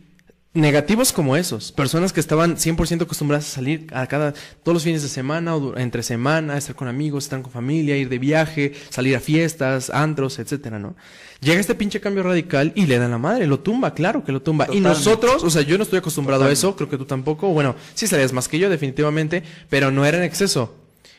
[0.54, 1.72] Negativos como esos.
[1.72, 4.34] Personas que estaban 100% acostumbradas a salir a cada,
[4.64, 8.10] todos los fines de semana o entre semana, estar con amigos, estar con familia, ir
[8.10, 10.96] de viaje, salir a fiestas, antros, etcétera, ¿no?
[11.42, 14.42] Llega este pinche cambio radical y le dan la madre, lo tumba, claro que lo
[14.42, 14.68] tumba.
[14.72, 16.60] Y nosotros, o sea, yo no estoy acostumbrado Totalmente.
[16.66, 17.50] a eso, creo que tú tampoco.
[17.50, 20.76] Bueno, sí sabías más que yo, definitivamente, pero no era en exceso.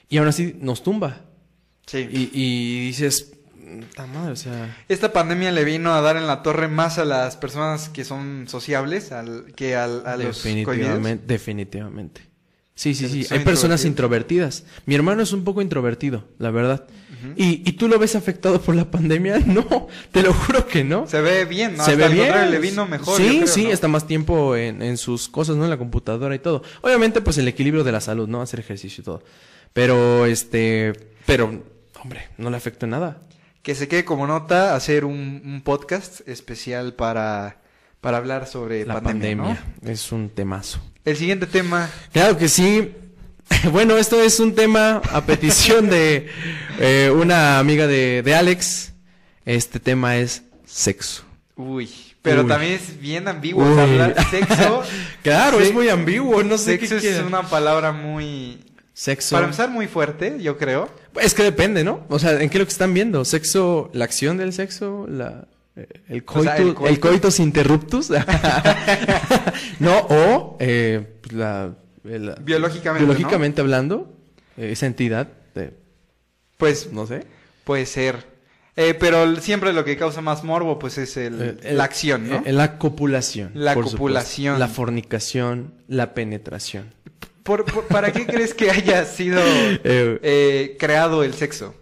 [0.09, 1.21] Y aún así nos tumba.
[1.87, 1.99] Sí.
[2.11, 3.38] Y, y dices,
[4.13, 4.77] madre, o sea.
[4.89, 8.47] Esta pandemia le vino a dar en la torre más a las personas que son
[8.49, 12.29] sociables al, que al, a los definitivamente, definitivamente.
[12.79, 13.27] Sí, sí, sí.
[13.35, 14.63] Hay personas introvertidas.
[14.87, 16.87] Mi hermano es un poco introvertido, la verdad.
[17.35, 19.41] ¿Y, ¿Y tú lo ves afectado por la pandemia?
[19.47, 21.09] No, te lo juro que no.
[21.09, 21.85] Se ve bien, ¿no?
[21.85, 22.51] Se Hasta ve bien.
[22.53, 23.17] le vino mejor.
[23.17, 23.71] Sí, creo, sí, ¿no?
[23.71, 25.65] está más tiempo en, en sus cosas, ¿no?
[25.65, 26.63] En la computadora y todo.
[26.81, 28.41] Obviamente, pues el equilibrio de la salud, ¿no?
[28.41, 29.25] Hacer ejercicio y todo.
[29.73, 30.93] Pero, este,
[31.27, 31.65] pero,
[32.01, 33.23] hombre, no le afecta nada.
[33.63, 37.59] Que se quede como nota hacer un, un podcast especial para,
[38.01, 39.91] para hablar sobre La pandemia, pandemia, ¿no?
[39.91, 40.81] es un temazo.
[41.05, 42.93] El siguiente tema, Claro que sí.
[43.73, 46.29] Bueno, esto es un tema a petición de
[46.79, 48.93] eh, una amiga de, de Alex.
[49.47, 51.25] Este tema es sexo.
[51.57, 51.91] Uy,
[52.21, 52.49] pero Uy.
[52.49, 54.83] también es bien ambiguo hablar sexo.
[55.23, 57.27] Claro, es muy ambiguo, no sé Sexo qué es quiera.
[57.27, 58.65] una palabra muy...
[58.99, 59.37] Sexo.
[59.37, 60.89] Para empezar, muy fuerte, yo creo.
[61.23, 62.05] Es que depende, ¿no?
[62.09, 63.25] O sea, ¿en qué es lo que están viendo?
[63.25, 65.07] ¿Sexo, la acción del sexo?
[65.09, 67.01] La, eh, el, O sea, el el, coito.
[67.09, 68.11] coitus interruptus?
[69.79, 74.13] no, o eh, pues, la, el- Biológicamente, hablando,
[74.57, 75.75] eh, esa entidad, de,
[76.57, 77.25] Pues no sé.
[77.63, 78.27] puede ser.
[78.75, 82.43] Eh, pero siempre lo que causa más morbo, pues es el, el- la acción, ¿no?
[82.45, 83.53] la copulación.
[83.55, 83.97] La supuesto.
[83.97, 84.59] copulación.
[84.59, 86.93] La fornicación, la penetración.
[87.49, 89.41] Por- por- ¿Para qué crees que haya sido
[89.85, 91.75] Eh, eh, creado el sexo?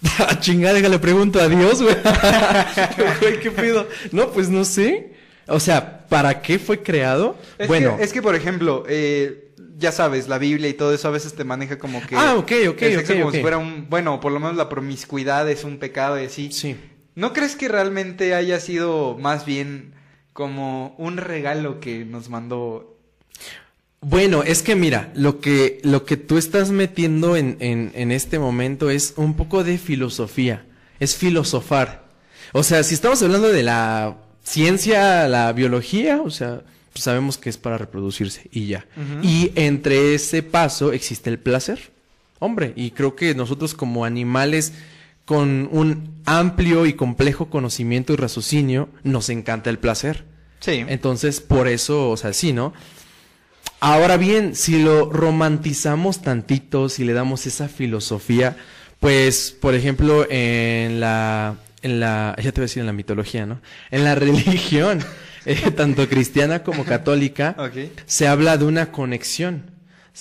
[0.18, 1.96] Ah, chingada, déjale pregunto a Dios, güey.
[3.20, 3.88] Güey, ¿qué pedo?
[4.12, 5.14] No, pues no sé.
[5.48, 7.36] O sea, ¿para qué fue creado?
[7.56, 11.08] Es bueno, que, es que, por ejemplo, eh, ya sabes, la Biblia y todo eso
[11.08, 12.14] a veces te maneja como que...
[12.14, 13.88] Ah, ok, ok, el sexo como si fuera un...
[13.88, 16.52] Bueno, por lo menos la promiscuidad es un pecado y así.
[16.52, 16.76] sí.
[17.14, 19.94] ¿No crees que realmente haya sido más bien
[20.34, 22.98] como un regalo que nos mandó?
[24.00, 28.38] Bueno, es que mira, lo que, lo que tú estás metiendo en, en, en este
[28.38, 30.64] momento es un poco de filosofía,
[31.00, 32.06] es filosofar.
[32.52, 37.50] O sea, si estamos hablando de la ciencia, la biología, o sea, pues sabemos que
[37.50, 38.86] es para reproducirse y ya.
[39.22, 41.90] Y entre ese paso existe el placer.
[42.38, 44.72] Hombre, y creo que nosotros como animales
[45.26, 50.24] con un amplio y complejo conocimiento y raciocinio, nos encanta el placer.
[50.60, 50.84] Sí.
[50.88, 52.72] Entonces, por eso, o sea, sí, ¿no?
[53.80, 58.56] Ahora bien, si lo romantizamos tantito, si le damos esa filosofía,
[59.00, 63.46] pues, por ejemplo, en la, en la, ya te voy a decir en la mitología,
[63.46, 63.60] ¿no?
[63.90, 65.00] En la religión,
[65.44, 67.54] eh, tanto cristiana como católica,
[68.06, 69.70] se habla de una conexión.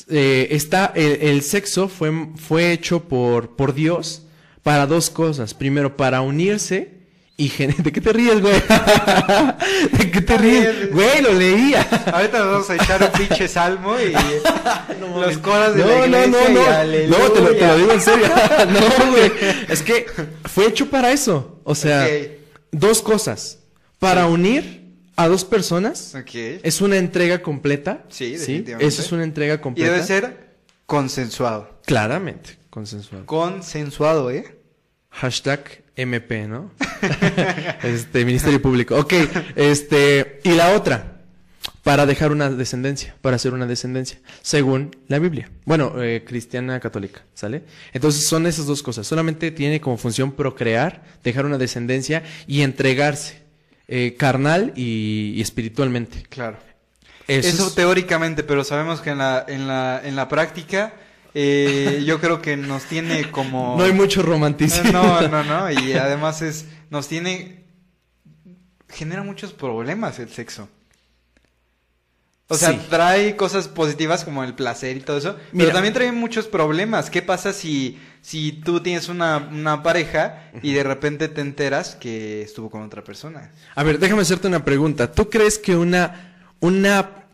[0.10, 4.24] Eh, está, el, el sexo fue, fue hecho por, por Dios
[4.62, 5.54] para dos cosas.
[5.54, 6.95] Primero, para unirse
[7.38, 8.54] y ¿De qué te ríes, güey?
[9.92, 10.92] ¿De qué te ríes?
[10.92, 11.82] Güey, lo leía.
[12.14, 14.14] Ahorita nos vamos a echar un pinche salmo y
[15.02, 15.38] los mames.
[15.40, 16.66] coros de no, la iglesia no, no, y no.
[16.72, 17.20] aleluya.
[17.20, 18.28] No, te lo, te lo digo en serio.
[18.70, 19.32] no, güey.
[19.68, 20.06] Es que
[20.46, 21.60] fue hecho para eso.
[21.66, 22.08] O sea,
[22.72, 23.60] dos cosas.
[24.00, 26.16] Para unir a dos personas.
[26.16, 26.36] Ok.
[26.64, 28.06] Es una entrega completa.
[28.10, 28.86] Sí, definitivamente.
[28.88, 29.92] Eso es una entrega Y completa.
[29.92, 31.82] debe ser consensuado.
[31.86, 33.26] Claramente, consensuado.
[33.26, 34.58] Consensuado, ¿eh?
[35.10, 36.72] Hashtag MP, ¿no?
[37.84, 38.96] este, Ministerio Público.
[38.98, 39.14] Ok,
[39.56, 41.22] este, y la otra,
[41.84, 45.50] para dejar una descendencia, para hacer una descendencia, según la Biblia.
[45.66, 47.64] Bueno, eh, cristiana católica, ¿sale?
[47.94, 49.06] Entonces son esas dos cosas.
[49.08, 53.42] Solamente tiene como función procrear, dejar una descendencia y entregarse,
[53.88, 56.24] eh, carnal y, y espiritualmente.
[56.30, 56.58] Claro.
[57.28, 60.94] Eso, Eso, es- teóricamente, pero sabemos que en la, en la, en la práctica,
[61.38, 63.76] eh, yo creo que nos tiene como...
[63.78, 64.92] no hay mucho romanticismo.
[64.92, 67.66] No, no, no, y además es, nos tiene,
[68.90, 70.70] genera muchos problemas el sexo.
[72.48, 72.80] O sea, Sí.
[72.92, 75.66] trae cosas positivas como el placer y todo eso, Mira.
[75.66, 77.10] pero también trae muchos problemas.
[77.10, 82.44] ¿Qué pasa si, si tú tienes una, una pareja y de repente te enteras que
[82.44, 83.52] estuvo con otra persona?
[83.74, 85.12] A ver, déjame hacerte una pregunta.
[85.12, 87.26] ¿Tú crees que una, una,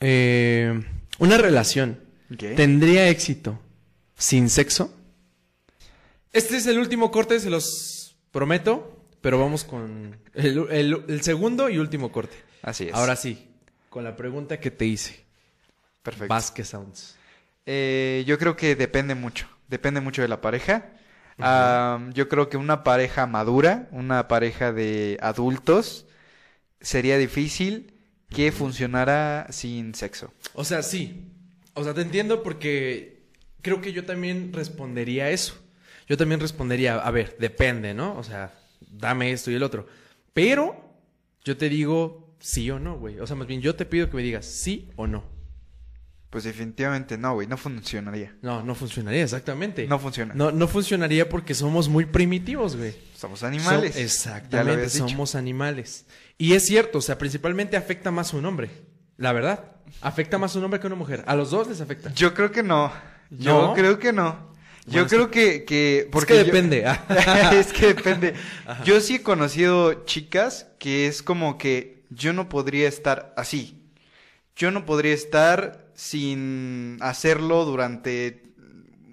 [0.00, 0.82] eh,
[1.18, 2.00] una relación
[2.36, 3.58] Tendría éxito
[4.16, 4.94] sin sexo?
[6.32, 11.68] Este es el último corte, se los prometo, pero vamos con el, el- el segundo
[11.70, 12.36] y último corte.
[12.62, 12.94] Así es.
[12.94, 13.48] Ahora sí,
[13.88, 15.24] con la pregunta que te hice.
[16.02, 16.28] perfecto.
[16.34, 17.16] Vasquez Sounds.
[17.66, 20.92] Eh, yo creo que depende mucho, depende mucho de la pareja.
[22.14, 26.06] Yo creo que una pareja madura, una pareja de adultos,
[26.80, 27.94] sería difícil
[28.28, 30.32] que funcionara sin sexo.
[30.54, 31.30] O sea, sí.
[31.78, 33.22] O sea, te entiendo porque
[33.62, 35.54] creo que yo también respondería a eso.
[36.08, 38.16] Yo también respondería, a ver, depende, ¿no?
[38.16, 38.54] O sea,
[38.90, 39.86] dame esto y el otro.
[40.32, 40.94] Pero
[41.44, 43.18] yo te digo sí o no, güey.
[43.20, 45.24] O sea, más bien yo te pido que me digas sí o no.
[46.30, 48.36] Pues definitivamente no, güey, no funcionaría.
[48.42, 49.86] No, no funcionaría, exactamente.
[49.86, 50.34] No funciona.
[50.34, 52.94] No, no funcionaría porque somos muy primitivos, güey.
[53.16, 53.94] Somos animales.
[53.94, 56.04] So- exactamente, somos animales.
[56.36, 58.70] Y es cierto, o sea, principalmente afecta más a un hombre.
[59.18, 59.64] La verdad.
[60.00, 61.22] Afecta más a un hombre que a una mujer.
[61.26, 62.10] A los dos les afecta.
[62.14, 62.90] Yo creo que no.
[63.30, 63.74] Yo ¿No?
[63.74, 64.48] creo que no.
[64.86, 66.84] Yo Bueno, es creo que, que Porque yo- depende.
[67.52, 68.32] es que depende.
[68.84, 73.82] Yo sí he conocido chicas que es como que yo no podría estar así.
[74.56, 78.44] Yo no podría estar sin hacerlo durante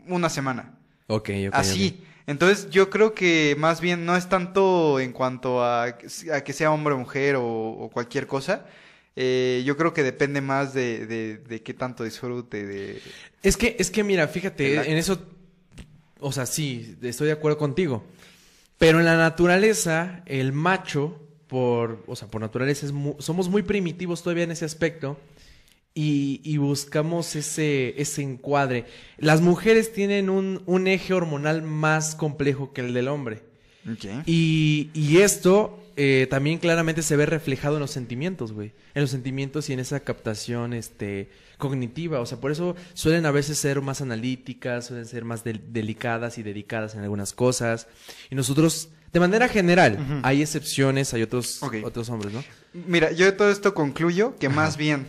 [0.07, 0.77] una semana.
[1.07, 2.01] ok, así.
[2.27, 6.71] Entonces yo creo que más bien no es tanto en cuanto a, a que sea
[6.71, 8.65] hombre o mujer o, o cualquier cosa.
[9.15, 13.01] Eh, yo creo que depende más de, de, de qué tanto disfrute de...
[13.41, 15.21] Es que, es que mira, fíjate, en eso,
[16.19, 18.03] o sea, sí, estoy de acuerdo contigo.
[18.77, 23.63] Pero en la naturaleza, el macho, por, o sea, por naturaleza, es mu- somos muy
[23.63, 25.17] primitivos todavía en ese aspecto.
[25.97, 28.83] Y, y buscamos ese, ese encuadre.
[29.17, 33.43] Las mujeres tienen un, un eje hormonal más complejo que el del hombre.
[34.25, 38.73] Y, y esto eh, también claramente se ve reflejado en los sentimientos, güey.
[38.93, 42.19] En los sentimientos y en esa captación este, cognitiva.
[42.19, 46.37] O sea, por eso suelen a veces ser más analíticas, suelen ser más del- delicadas
[46.37, 47.87] y dedicadas en algunas cosas.
[48.29, 52.43] Y nosotros, de manera general, hay excepciones, hay otros, otros hombres, ¿no?
[52.87, 55.05] Mira, yo de todo esto concluyo que más bien,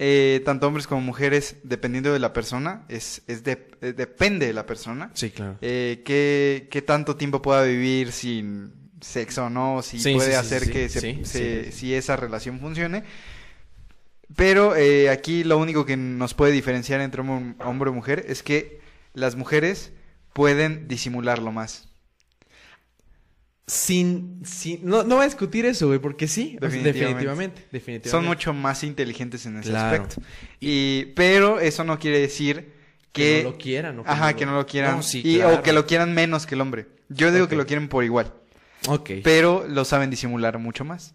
[0.00, 4.52] eh, tanto hombres como mujeres, dependiendo de la persona, es, es de- eh, depende de
[4.52, 5.58] la persona, Sí, claro.
[5.60, 10.36] eh, qué, qué tanto tiempo pueda vivir sin sexo o no, si Sí, puede sí,
[10.36, 11.72] hacer sí, que se- sí, se- sí.
[11.72, 13.04] si esa relación funcione.
[14.36, 18.80] Pero eh, aquí lo único que nos puede diferenciar entre hombre y mujer es que
[19.14, 19.92] las mujeres
[20.34, 21.88] pueden disimularlo más.
[23.66, 26.92] Sin, sin, no, no voy a discutir eso, güey, porque sí, o Definitivamente.
[26.98, 28.08] definitivamente, definitivamente.
[28.08, 30.02] Son mucho más inteligentes en ese Claro.
[30.04, 30.22] aspecto.
[30.58, 32.72] Y, pero eso no quiere decir
[33.12, 33.42] que que...
[33.44, 34.96] no lo quieran, ¿o Ajá, que no lo quieran.
[34.96, 35.56] No, sí, y- claro.
[35.56, 36.86] O que lo quieran menos que el hombre.
[37.10, 38.32] Yo digo que lo quieren por igual.
[38.86, 39.10] Ok.
[39.24, 41.14] Pero lo saben disimular mucho más.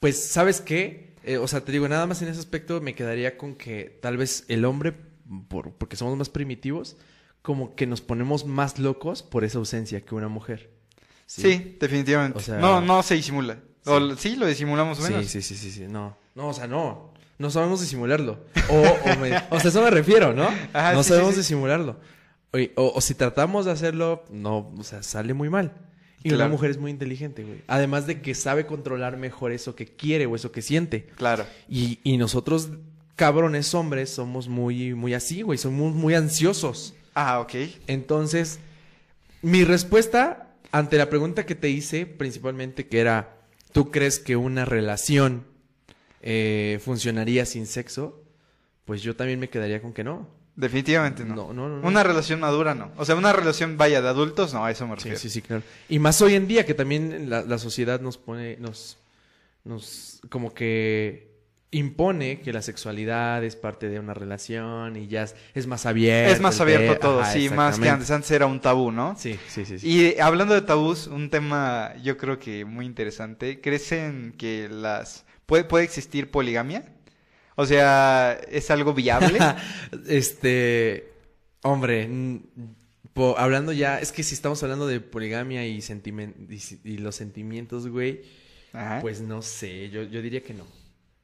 [0.00, 1.14] Pues, ¿sabes qué?
[1.24, 4.16] Eh, o sea, te digo, nada más en ese aspecto me quedaría con que tal
[4.18, 4.94] vez el hombre,
[5.48, 6.96] por, porque somos más primitivos,
[7.42, 10.70] como que nos ponemos más locos por esa ausencia que una mujer.
[11.26, 12.38] Sí, definitivamente.
[12.38, 13.58] O sea- No, no se disimula.
[13.86, 15.24] O sí, lo disimulamos menos.
[15.26, 15.86] Sí, sí, sí, sí, sí.
[15.88, 17.12] No, no, o sea, no.
[17.38, 18.44] No sabemos disimularlo.
[18.68, 20.44] O, o, me- o sea, eso me refiero, ¿no?
[20.72, 21.98] Ajá, no sí, sabemos disimularlo.
[22.76, 25.72] O si tratamos de hacerlo, no, o sea, sale muy mal.
[26.24, 26.50] Y una Claro.
[26.50, 27.62] mujer es muy inteligente, güey.
[27.68, 31.04] Además de que sabe controlar mejor eso que quiere o eso que siente.
[31.16, 31.46] Claro.
[31.68, 32.70] Y, y nosotros,
[33.14, 35.58] cabrones hombres, somos muy, muy así, güey.
[35.58, 36.94] Somos muy ansiosos.
[37.14, 37.54] Ah, ok.
[37.86, 38.58] Entonces,
[39.42, 43.36] mi respuesta ante la pregunta que te hice, principalmente, que era,
[43.72, 45.44] ¿tú crees que una relación
[46.22, 48.24] eh, funcionaría sin sexo?
[48.86, 50.26] Pues yo también me quedaría con que no.
[50.56, 51.34] Definitivamente no.
[51.34, 51.86] No, no, no.
[51.88, 52.92] Una relación madura no.
[52.96, 55.18] O sea, una relación vaya de adultos, no, a eso me Sí, refiero.
[55.18, 55.62] sí, sí, claro.
[55.88, 58.96] Y más hoy en día que también la, la sociedad nos pone, nos,
[59.64, 61.34] nos, como que
[61.72, 66.32] impone que la sexualidad es parte de una relación y ya es, es más abierto.
[66.32, 68.12] Es más abierto todo, Ajá, sí, más que antes.
[68.12, 69.16] Antes era un tabú, ¿no?
[69.18, 69.80] Sí, sí, sí.
[69.80, 69.88] sí.
[69.88, 73.60] Y hablando de tabús, un tema yo creo que muy interesante.
[73.60, 75.24] ¿Crees en que las...
[75.46, 76.84] ¿Puede, puede existir poligamia?
[77.56, 79.38] O sea, ¿es algo viable?
[80.08, 81.12] este,
[81.62, 82.08] hombre,
[83.12, 86.34] po- hablando ya, es que si estamos hablando de poligamia y, sentimen-
[86.84, 88.22] y, los sentimientos, güey,
[88.72, 89.00] Ajá.
[89.00, 90.64] pues no sé, yo, yo diría que no.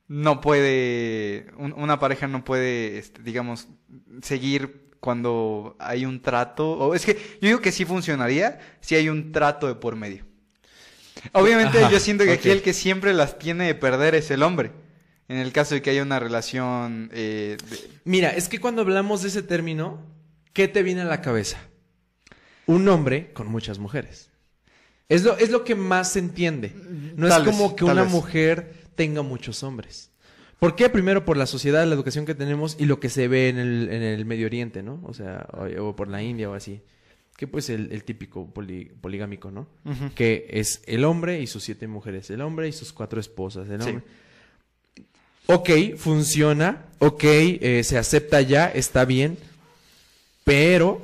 [0.08, 3.68] no puede, un- una pareja no puede, este, digamos,
[4.22, 9.08] seguir cuando hay un trato, o es que yo digo que sí funcionaría si hay
[9.08, 10.26] un trato de por medio.
[11.32, 14.42] Obviamente Ajá, yo siento que aquí el que siempre las tiene de perder es el
[14.42, 14.72] hombre.
[15.30, 19.22] En el caso de que haya una relación eh, de- Mira, es que cuando hablamos
[19.22, 20.02] de ese término,
[20.52, 21.58] ¿qué te viene a la cabeza?
[22.66, 24.30] Un hombre con muchas mujeres.
[25.08, 26.72] Es lo, es lo que más se entiende.
[27.16, 28.12] No Tal es vez, como que una vez.
[28.12, 30.10] mujer tenga muchos hombres.
[30.58, 30.88] ¿Por qué?
[30.88, 33.88] Primero por la sociedad, la educación que tenemos y lo que se ve en el,
[33.90, 35.00] en el Medio Oriente, ¿no?
[35.04, 36.82] O sea, o, o por la India o así.
[37.36, 39.68] Que pues el, el típico poli- poligámico, ¿no?
[40.14, 43.80] Que es el hombre y sus siete mujeres, el hombre y sus cuatro esposas, el
[43.82, 43.98] Sí.
[45.52, 49.36] Ok, funciona, ok, eh, se acepta ya, está bien,
[50.44, 51.02] pero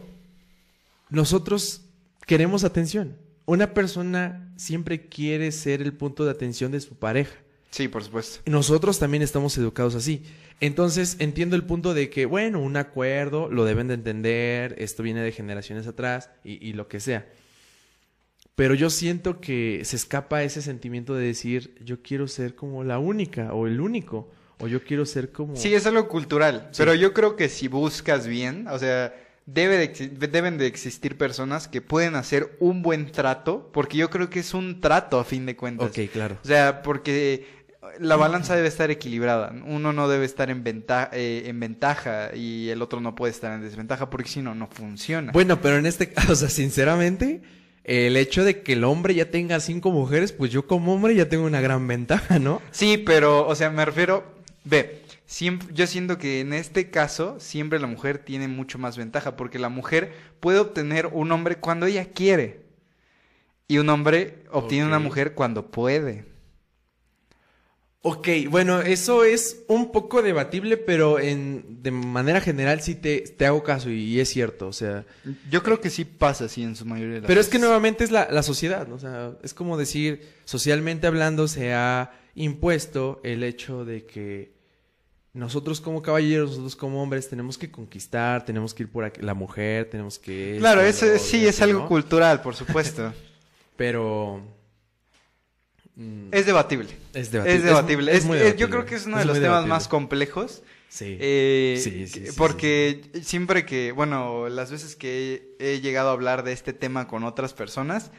[1.10, 1.82] nosotros
[2.26, 3.16] queremos atención.
[3.44, 7.34] Una persona siempre quiere ser el punto de atención de su pareja.
[7.70, 8.38] Sí, por supuesto.
[8.46, 10.22] Nosotros también estamos educados así.
[10.60, 15.22] Entonces entiendo el punto de que, bueno, un acuerdo, lo deben de entender, esto viene
[15.22, 17.26] de generaciones atrás y, y lo que sea.
[18.54, 23.00] Pero yo siento que se escapa ese sentimiento de decir, yo quiero ser como la
[23.00, 25.56] única o el único, o yo quiero ser como...
[25.56, 26.78] Sí, es algo cultural, Sí.
[26.78, 29.14] pero yo creo que si buscas bien, o sea,
[29.46, 34.28] debe de deben de existir personas que pueden hacer un buen trato, porque yo creo
[34.30, 35.90] que es un trato a fin de cuentas.
[35.90, 36.38] Ok, claro.
[36.42, 37.46] O sea, porque
[38.00, 39.54] la balanza debe estar equilibrada.
[39.66, 43.52] Uno no debe estar en, venta- eh, en ventaja y el otro no puede estar
[43.52, 45.30] en desventaja, porque si no, no funciona.
[45.32, 47.42] Bueno, pero en este caso, o sea, sinceramente,
[47.84, 51.28] el hecho de que el hombre ya tenga cinco mujeres, pues yo como hombre ya
[51.28, 52.60] tengo una gran ventaja, ¿no?
[52.72, 54.24] Sí, pero, o sea, me refiero,
[54.66, 59.36] ve, siempre, yo siento que en este caso siempre la mujer tiene mucho más ventaja,
[59.36, 62.66] porque la mujer puede obtener un hombre cuando ella quiere
[63.68, 66.24] y un hombre obtiene una mujer cuando puede.
[68.02, 73.46] Ok, bueno, eso es un poco debatible, pero en, de manera general sí te, te
[73.46, 75.04] hago caso y, es cierto, o sea...
[75.50, 78.04] Yo creo que sí pasa así en su mayoría de las Pero es que nuevamente
[78.04, 78.94] es la, la sociedad, ¿no?
[78.94, 84.55] o sea, es como decir, socialmente hablando se ha impuesto el hecho de que
[85.36, 89.34] nosotros como caballeros, nosotros como hombres tenemos que conquistar, tenemos que ir por aquí, la
[89.34, 90.56] mujer, tenemos que...
[90.58, 91.88] Claro, eso sí es algo ¿no?
[91.88, 93.12] cultural, por supuesto.
[93.76, 94.40] Pero...
[95.96, 96.88] mm, es debatible.
[97.14, 97.56] es debatible.
[97.58, 98.12] Es debatible.
[98.12, 98.70] Es- Es- es muy eh, Yo debatible.
[98.70, 99.68] creo que es uno de los temas debatible.
[99.68, 100.62] más complejos.
[100.88, 101.16] Sí.
[101.20, 106.12] Eh, Sí, sí, sí, porque siempre que, bueno, las veces que he, he llegado a
[106.12, 108.10] hablar de este tema con otras personas,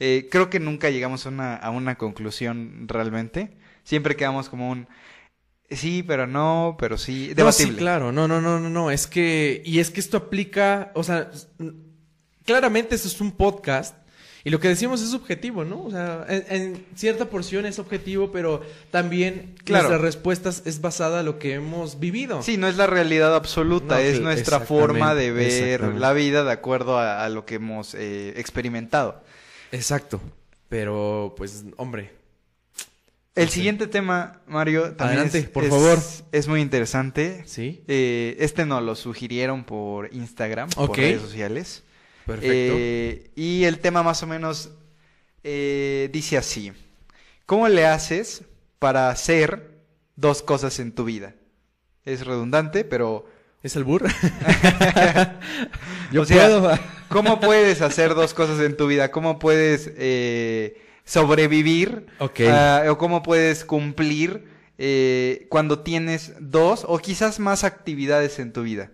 [0.00, 3.50] eh, creo que nunca llegamos a una, a una conclusión realmente.
[3.84, 4.86] Siempre quedamos como un
[5.70, 7.72] sí, pero no, pero sí, No, debatible.
[7.72, 8.12] sí, claro.
[8.12, 8.90] No, no, no, no, no.
[8.90, 9.62] Es que.
[9.64, 10.90] Y es que esto aplica.
[10.94, 11.30] O sea,
[12.44, 13.94] claramente esto es un podcast.
[14.44, 15.82] Y lo que decimos es subjetivo, ¿no?
[15.82, 18.62] O sea, en, en cierta porción es objetivo, pero
[18.92, 19.88] también Claro.
[19.88, 22.42] nuestras respuestas es basada en lo que hemos vivido.
[22.44, 26.52] Sí, no es la realidad absoluta, No, es nuestra forma de ver la vida de
[26.52, 29.20] acuerdo a, a lo que hemos eh, experimentado.
[29.72, 30.20] Exacto.
[30.68, 32.12] Pero, pues, hombre.
[33.36, 35.98] El siguiente tema, Mario, también Adelante, es, por es- favor.
[36.32, 37.42] es muy interesante.
[37.46, 37.84] Sí.
[37.86, 41.82] Eh, este nos lo sugirieron por Instagram, por redes sociales.
[42.24, 42.48] Perfecto.
[42.50, 44.70] Eh, y el tema más o menos
[45.44, 46.72] eh, dice así.
[47.44, 48.42] ¿Cómo le haces
[48.80, 49.76] para hacer
[50.16, 51.34] dos cosas en tu vida?
[52.04, 53.26] Es redundante, pero
[53.62, 54.06] ¿Es el burro?
[56.12, 56.78] Yo O sea, puedo.
[57.08, 59.10] ¿cómo puedes hacer dos cosas en tu vida?
[59.10, 62.06] ¿Cómo puedes eh, sobrevivir?
[62.18, 62.40] Ok.
[62.48, 64.44] Ah, ¿O cómo puedes cumplir
[64.76, 68.90] eh, cuando tienes dos o quizás más actividades en tu vida?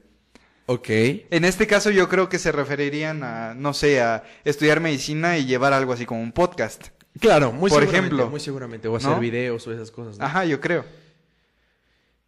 [0.67, 0.89] ok.
[1.31, 5.45] En este caso yo creo que se referirían a, no sé, a estudiar medicina y
[5.47, 6.89] llevar algo así como un podcast.
[7.21, 8.89] Claro, muy Por seguramente, ejemplo, Muy seguramente.
[8.89, 9.21] O hacer ¿no?
[9.21, 10.19] videos o esas cosas.
[10.19, 10.25] ¿no?
[10.25, 10.85] Ajá, yo creo.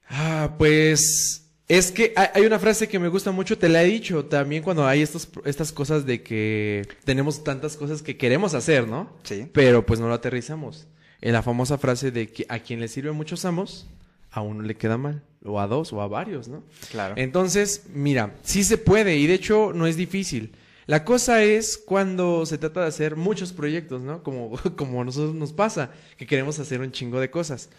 [0.09, 4.27] Ah, pues es que hay una frase que me gusta mucho, te la he dicho
[4.27, 9.11] también cuando hay estos, estas cosas de que tenemos tantas cosas que queremos hacer, ¿no?
[9.23, 9.49] Sí.
[9.53, 10.87] Pero pues no lo aterrizamos.
[11.23, 13.87] En la famosa frase de que a quien le sirve muchos amos,
[14.31, 15.23] a uno le queda mal.
[15.43, 16.63] O a dos o a varios, ¿no?
[16.91, 17.15] Claro.
[17.17, 20.53] Entonces, mira, sí se puede y de hecho no es difícil.
[20.87, 24.23] La cosa es cuando se trata de hacer muchos proyectos, ¿no?
[24.23, 27.71] Como, como a nosotros nos pasa, que queremos hacer un chingo de cosas.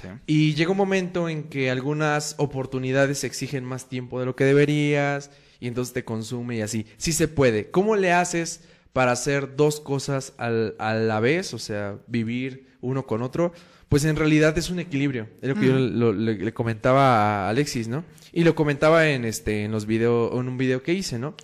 [0.00, 0.08] Sí.
[0.26, 5.30] Y llega un momento en que algunas oportunidades exigen más tiempo de lo que deberías
[5.60, 6.86] y entonces te consume y así.
[6.96, 7.70] Sí se puede.
[7.70, 8.60] ¿Cómo le haces
[8.92, 11.54] para hacer dos cosas al- a la vez?
[11.54, 13.52] O sea, vivir uno con otro.
[13.88, 15.28] Pues en realidad es un equilibrio.
[15.40, 15.98] Es lo que yo Mm.
[15.98, 18.04] lo- le, le comentaba a Alexis, ¿no?
[18.32, 21.34] Y lo comentaba en este, en los videos, en un video que hice, ¿no?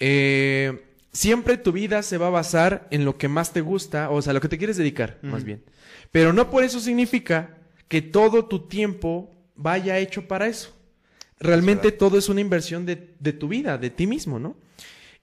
[0.00, 0.82] Eh,
[1.12, 4.32] siempre tu vida se va a basar en lo que más te gusta, o sea,
[4.32, 5.44] lo que te quieres dedicar, más Ujú.
[5.46, 5.62] bien.
[6.12, 7.57] Pero no por eso significa
[7.88, 10.74] que todo tu tiempo vaya hecho para eso.
[11.40, 14.56] Realmente todo es una inversión de, de tu vida, de ti mismo, ¿no?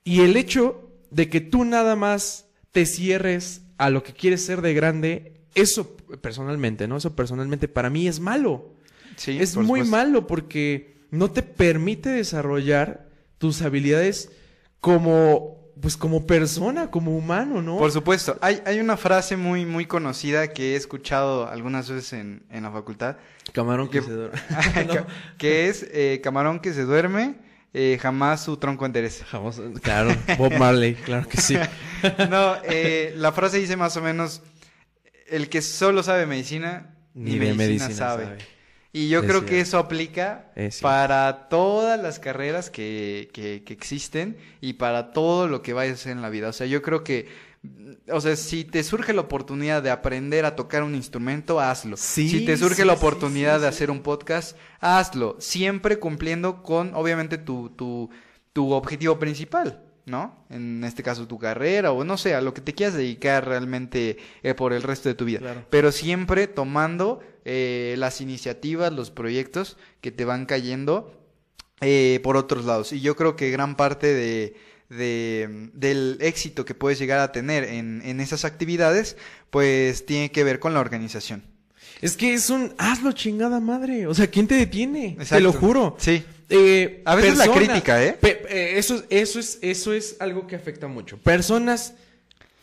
[0.03, 4.61] Y el hecho de que tú nada más te cierres a lo que quieres ser
[4.61, 6.97] de grande, eso personalmente, ¿no?
[6.97, 8.74] Eso personalmente para mí es malo.
[9.16, 9.91] Sí, es muy supuesto.
[9.91, 14.32] malo porque no te permite desarrollar tus habilidades
[14.80, 17.78] como pues como persona, como humano, ¿no?
[17.78, 18.38] Por supuesto.
[18.42, 22.72] Hay, hay una frase muy, muy conocida que he escuchado algunas veces en, en la
[22.72, 23.18] facultad,
[23.52, 24.40] Camarón que que- se duerme.
[24.74, 25.04] que,
[25.38, 27.36] que es eh, camarón que se duerme,
[27.74, 29.26] eh, jamás su tronco endereza.
[29.26, 31.58] Jamás- claro, Bob Marley, claro que sí.
[32.30, 34.42] No, eh, la frase dice más o menos,
[35.28, 38.38] el que solo sabe medicina, ni, medicina, sabe.
[38.98, 43.74] Y yo Es creo que eso aplica Es para todas las carreras que, que, que
[43.74, 46.48] existen y para todo lo que vayas a hacer en la vida.
[46.48, 47.28] O sea, yo creo que,
[48.10, 51.98] o sea, si te surge la oportunidad de aprender a tocar un instrumento, hazlo.
[51.98, 55.36] Sí, si te surge sí, la oportunidad sí, de hacer un podcast, hazlo.
[55.39, 58.10] Siempre cumpliendo con, obviamente, tu, tu,
[58.54, 59.82] tu objetivo principal.
[60.08, 60.46] ¿No?
[60.52, 64.18] En este caso tu carrera o no sé, a lo que te quieras dedicar realmente
[64.43, 65.66] eh, por el resto de tu vida Claro.
[65.72, 71.22] pero siempre tomando eh, las iniciativas, los proyectos que te van cayendo
[71.82, 72.91] eh, por otros lados.
[72.93, 74.56] Y yo creo que gran parte de,
[74.89, 79.16] de- del éxito que puedes llegar a tener en, en esas actividades,
[79.50, 81.43] pues tiene que ver con la organización.
[82.02, 84.06] Es que es un hazlo chingada madre.
[84.08, 85.18] O sea, ¿quién te detiene?
[85.30, 85.96] Te lo juro.
[85.98, 86.24] Sí.
[86.50, 88.14] Eh, A veces la crítica, ¿eh?
[88.20, 91.18] Pe- eh, eso, es- eso, es, eso es algo que afecta mucho.
[91.18, 91.93] Personas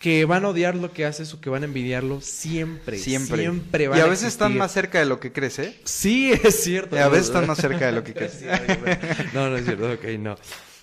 [0.02, 2.98] que van a odiar lo que haces o que van a envidiarlo siempre.
[2.98, 3.42] Siempre.
[3.42, 5.78] Siempre van y a veces están más cerca de lo que crees, ¿eh?
[5.84, 6.96] Sí, es cierto.
[6.96, 8.40] Y a veces están más cerca de lo que crees.
[9.32, 10.36] No, no es cierto, ok, no.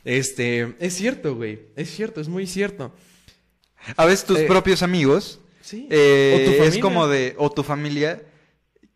[0.06, 1.60] Este, es cierto, güey.
[1.76, 2.96] Es cierto, es muy cierto.
[3.98, 5.88] A veces tus Eh, propios amigos Sí.
[5.92, 6.82] eh, o tu es familia.
[6.82, 8.22] como de, o tu familia,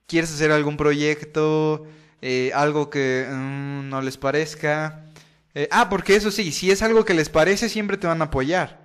[0.07, 1.85] quieres hacer algún proyecto,
[2.21, 5.03] eh, algo que mm, no les parezca.
[5.53, 8.25] Eh, ah, porque eso sí, si es algo que les parece, siempre te van a
[8.25, 8.82] apoyar.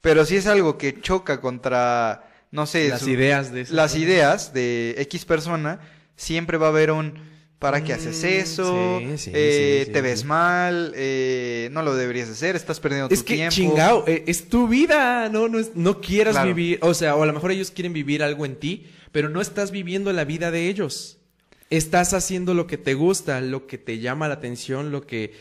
[0.00, 3.98] Pero si es algo que choca contra, no sé, Las su- ideas de las persona.
[4.04, 5.80] ideas de X persona,
[6.16, 8.98] siempre va a haber un ¿para qué haces Mm, eso?
[9.00, 10.26] sí, sí, Eh, sí, te sí, ves sí.
[10.26, 13.54] mal, eh, no lo deberías hacer, estás perdiendo Es tu que tiempo.
[13.54, 16.48] chingao, eh, es tu vida, no, no, es- no quieras Claro.
[16.54, 19.40] vivir, o sea, o a lo mejor ellos quieren vivir algo en ti, pero no
[19.40, 21.16] estás viviendo la vida de ellos.
[21.70, 25.32] Estás haciendo lo que te gusta, lo que te llama la atención, lo que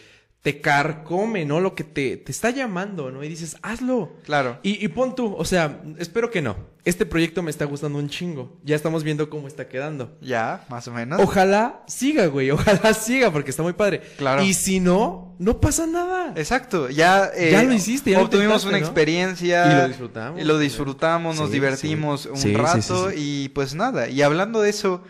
[0.45, 1.59] te carcome, ¿no?
[1.59, 3.23] Lo que te, te está llamando, ¿no?
[3.23, 4.13] Y dices, hazlo.
[4.25, 4.59] Claro.
[4.61, 6.55] Y, y pon tú, o sea, espero que no.
[6.83, 8.55] Este proyecto me está gustando un chingo.
[8.63, 10.15] Ya estamos viendo cómo está quedando.
[10.21, 11.19] Ya, más o menos.
[11.19, 12.51] Ojalá siga, güey.
[12.51, 14.03] Ojalá siga, porque está muy padre.
[14.19, 14.43] Claro.
[14.43, 16.33] Y si no, no pasa nada.
[16.35, 18.85] Exacto, ya, eh, Ya lo hiciste, ya obtuvimos una ¿no?
[18.85, 22.29] experiencia Y lo disfrutamos, y lo disfrutamos, nos divertimos sí.
[22.29, 24.09] un Sí, rato y pues nada.
[24.09, 25.01] Y hablando de eso,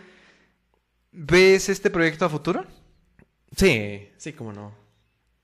[1.12, 2.64] ¿ves este proyecto a futuro?
[3.54, 4.85] Sí, sí, cómo no.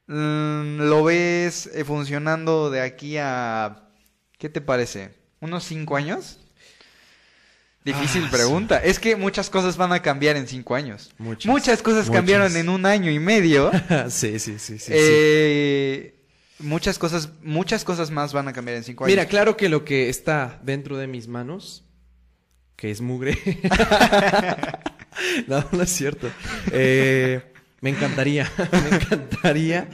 [0.07, 3.89] Mm, ¿Lo ves eh, funcionando de aquí a
[4.39, 5.15] qué te parece?
[5.41, 6.39] ¿Unos cinco años?
[7.85, 8.79] Difícil Ah, pregunta.
[8.79, 11.13] Es que muchas cosas van a cambiar en cinco años.
[11.19, 11.83] Muchas.
[11.83, 12.11] cosas Muchas.
[12.11, 13.71] cambiaron en un año y medio.
[14.09, 14.79] sí, sí, sí, sí.
[14.79, 14.93] sí.
[14.95, 16.19] Eh,
[16.63, 19.13] Muchas cosas, muchas cosas más van a cambiar en cinco años.
[19.17, 21.85] Mira, claro que lo que está dentro de mis manos,
[22.77, 23.37] que es mugre.
[25.49, 26.31] no, no es cierto.
[26.71, 27.52] Eh,
[27.83, 29.89] me encantaría, me encantaría.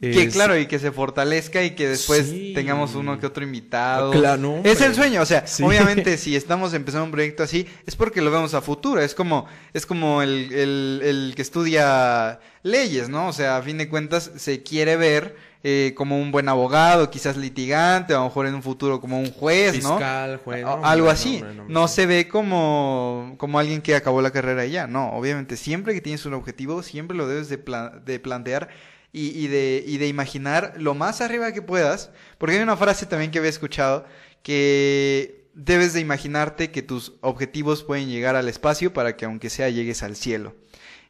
[0.00, 2.52] Que claro, y que se fortalezca y que después Sí.
[2.54, 4.12] tengamos uno que otro invitado.
[4.12, 5.62] Claro, no, es el sueño, o sea, Sí.
[5.62, 9.46] obviamente si estamos empezando un proyecto así, es porque lo vemos a futuro, es como,
[9.74, 13.28] es como el, el, el que estudia leyes, ¿no?
[13.28, 17.36] O sea, a fin de cuentas se quiere ver eh, como un buen abogado, quizás
[17.36, 19.90] litigante, a lo mejor en un futuro como un juez, ¿no?
[19.96, 21.42] Fiscal, juez, no, Algo hombre, así.
[21.68, 24.86] no, se ve como, como alguien que acabó la carrera y ya.
[24.86, 28.68] No, obviamente, siempre que tienes un objetivo, siempre lo debes de, pla- de plantear
[29.12, 32.10] y, y de, y de imaginar lo más arriba que puedas.
[32.38, 34.06] Porque hay una frase también que había escuchado
[34.42, 39.68] que debes de imaginarte que tus objetivos pueden llegar al espacio para que aunque sea
[39.68, 40.54] llegues al cielo.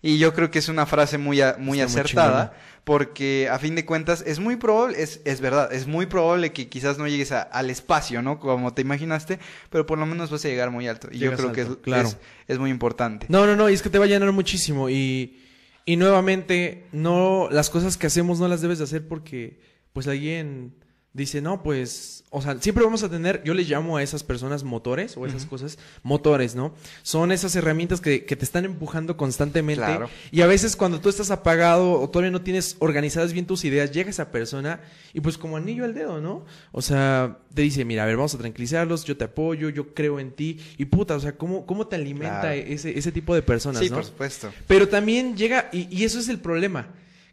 [0.03, 3.74] Y yo creo que es una frase muy, a- muy Está acertada, porque a fin
[3.74, 7.32] de cuentas es muy probable, es, es verdad, es muy probable que quizás no llegues
[7.32, 8.38] a- al espacio, ¿no?
[8.40, 9.38] Como te imaginaste,
[9.68, 11.09] pero por lo menos vas a llegar muy alto.
[11.12, 12.09] Y yo creo que es, claro.
[12.09, 12.16] es,
[12.48, 13.26] es muy importante.
[13.28, 14.88] No, no, no, y es que te va a llenar muchísimo.
[14.88, 15.38] Y,
[15.84, 19.61] y nuevamente, no, las cosas que hacemos no las debes de hacer porque,
[19.92, 20.72] pues alguien
[21.13, 24.63] dice, no, pues, o sea, siempre vamos a tener, yo les llamo a esas personas
[24.63, 26.73] motores o esas cosas motores, ¿no?
[27.03, 29.85] Son esas herramientas que, que te están empujando constantemente.
[29.85, 30.09] Claro.
[30.31, 33.91] Y a veces cuando tú estás apagado o todavía no tienes organizadas bien tus ideas,
[33.91, 34.81] llega esa persona
[35.13, 36.45] y pues como anillo al dedo, ¿no?
[36.71, 40.21] O sea, te dice, mira, a ver, vamos a tranquilizarlos, yo te apoyo, yo creo
[40.21, 40.61] en ti.
[40.79, 42.55] Y puta, o sea, ¿cómo, cómo te alimenta Claro.
[42.55, 43.97] ese, ese tipo de personas, sí, ¿no?
[43.97, 44.53] por supuesto.
[44.69, 46.87] Pero también llega, y, y eso es el problema,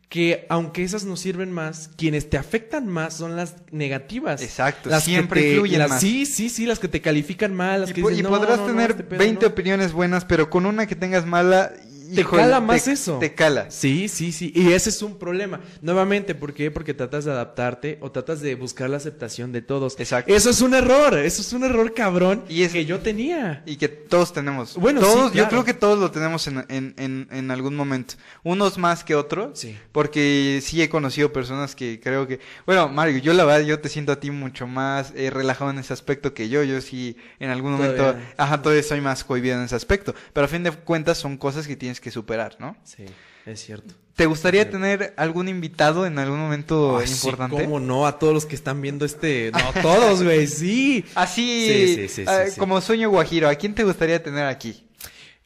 [0.09, 4.41] que aunque esas nos sirven más, quienes te afectan más son las negativas.
[4.41, 6.01] Exacto, Las que siempre te- influyen las- más.
[6.01, 8.29] Sí, sí, sí, las que te califican mal, las Y, que po- dicen, y "No,
[8.29, 9.51] podrás no, no, tener este pedo 20 no".
[9.51, 11.73] opiniones buenas, pero con una que tengas mala...
[12.13, 13.17] Te híjole, cala más eso.
[13.19, 13.69] Te cala.
[13.71, 14.51] Sí, sí, sí.
[14.55, 15.59] Y ese es un problema.
[15.81, 16.71] Nuevamente, ¿por qué?
[16.71, 19.99] Porque tratas de adaptarte o tratas de buscar la aceptación de todos.
[19.99, 20.33] Exacto.
[20.33, 21.17] Eso es un error.
[21.17, 23.63] Eso es un error cabrón Y es- que yo tenía.
[23.65, 24.75] Y que todos tenemos.
[24.75, 28.15] Bueno, todos, sí, yo creo que todos lo tenemos en, en, en, en algún momento.
[28.43, 29.59] Unos más que otros.
[29.59, 29.77] Sí.
[29.91, 32.39] Porque sí he conocido personas que creo que...
[32.65, 35.79] Bueno, Mario, yo la verdad, yo te siento a ti mucho más eh, relajado en
[35.79, 36.63] ese aspecto que yo.
[36.63, 37.97] Yo sí, en algún momento...
[37.97, 38.33] Todavía.
[38.37, 40.13] Ajá, todavía soy más cohibido en ese aspecto.
[40.33, 42.75] Pero a fin de cuentas son cosas que tienes que superar, ¿no?
[42.83, 43.05] Sí,
[43.45, 43.93] es cierto.
[44.15, 44.69] ¿Te gustaría Sí.
[44.71, 47.63] tener algún invitado en algún momento Ay, sí, importante?
[47.63, 48.07] ¿Cómo no?
[48.07, 49.51] A todos los que están viendo este.
[49.51, 51.05] No, todos, güey, sí.
[51.15, 52.59] Así, Sí, sí, sí, ah, sí, sí.
[52.59, 54.87] como sueño guajiro, ¿a quién te gustaría tener aquí?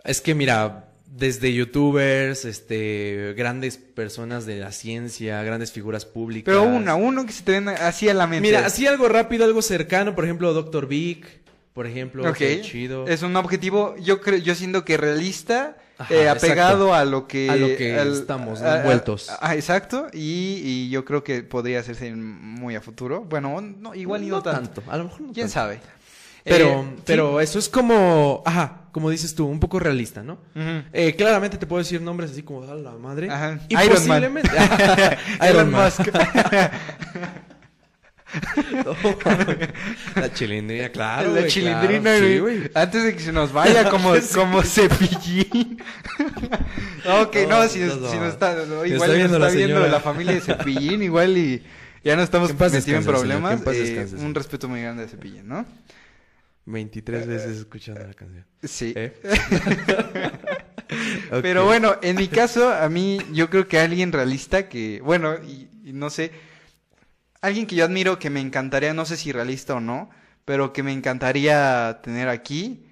[0.06, 6.45] Es que mira, desde youtubers, este, grandes personas de la ciencia, grandes figuras públicas.
[6.45, 8.47] Pero una, uno que se te venga así a la mente.
[8.47, 10.88] Mira, así algo rápido, algo cercano, por ejemplo, Dr.
[10.88, 11.41] Vic,
[11.74, 12.24] por ejemplo,
[12.61, 13.07] chido.
[13.07, 16.93] Es un objetivo, yo creo, yo siento que realista, Ajá, eh, apegado exacto.
[16.95, 18.67] a lo que A lo que estamos, ¿no?
[18.67, 19.30] a- a- Envueltos.
[19.39, 23.22] ah, exacto, y, y yo creo que podría hacerse muy a futuro.
[23.22, 24.84] Bueno, no, igual y no, tanto.
[24.89, 25.53] A lo mejor no ¿Quién tanto.
[25.53, 25.80] sabe?
[26.43, 30.39] Pero, Eh, pero eso es como, ajá, como dices tú, un poco realista, ¿no?
[30.91, 33.30] Eh, claramente te puedo decir nombres así como a la madre.
[33.30, 33.59] Ajá.
[33.69, 34.22] Y Iron Man.
[34.24, 34.49] posiblemente.
[35.41, 35.91] Elon Man.
[40.16, 41.32] La chilindrina, claro.
[41.34, 42.48] la güey, chilindrina, claro.
[42.50, 42.70] Sí.
[42.74, 45.82] Antes de que se nos vaya como, como cepillín.
[47.06, 49.88] ok, no, No, si, no, está, igual está nos viendo está la viendo señora.
[49.92, 51.64] la familia de cepillín, igual y
[52.04, 53.62] ya no estamos metidos en señor, problemas.
[53.68, 55.66] eh, un respeto muy grande de cepillín, ¿no?
[56.66, 58.46] 23 veces escuchando la canción.
[58.64, 58.94] Sí.
[58.96, 59.14] ¿Eh?
[61.42, 65.68] Pero bueno, en mi caso, a mí, yo creo que alguien realista que, bueno, y,
[65.84, 66.32] y no sé,
[67.42, 70.10] alguien que yo admiro que me encantaría, no sé si realista o no,
[70.46, 72.86] pero que me encantaría tener aquí,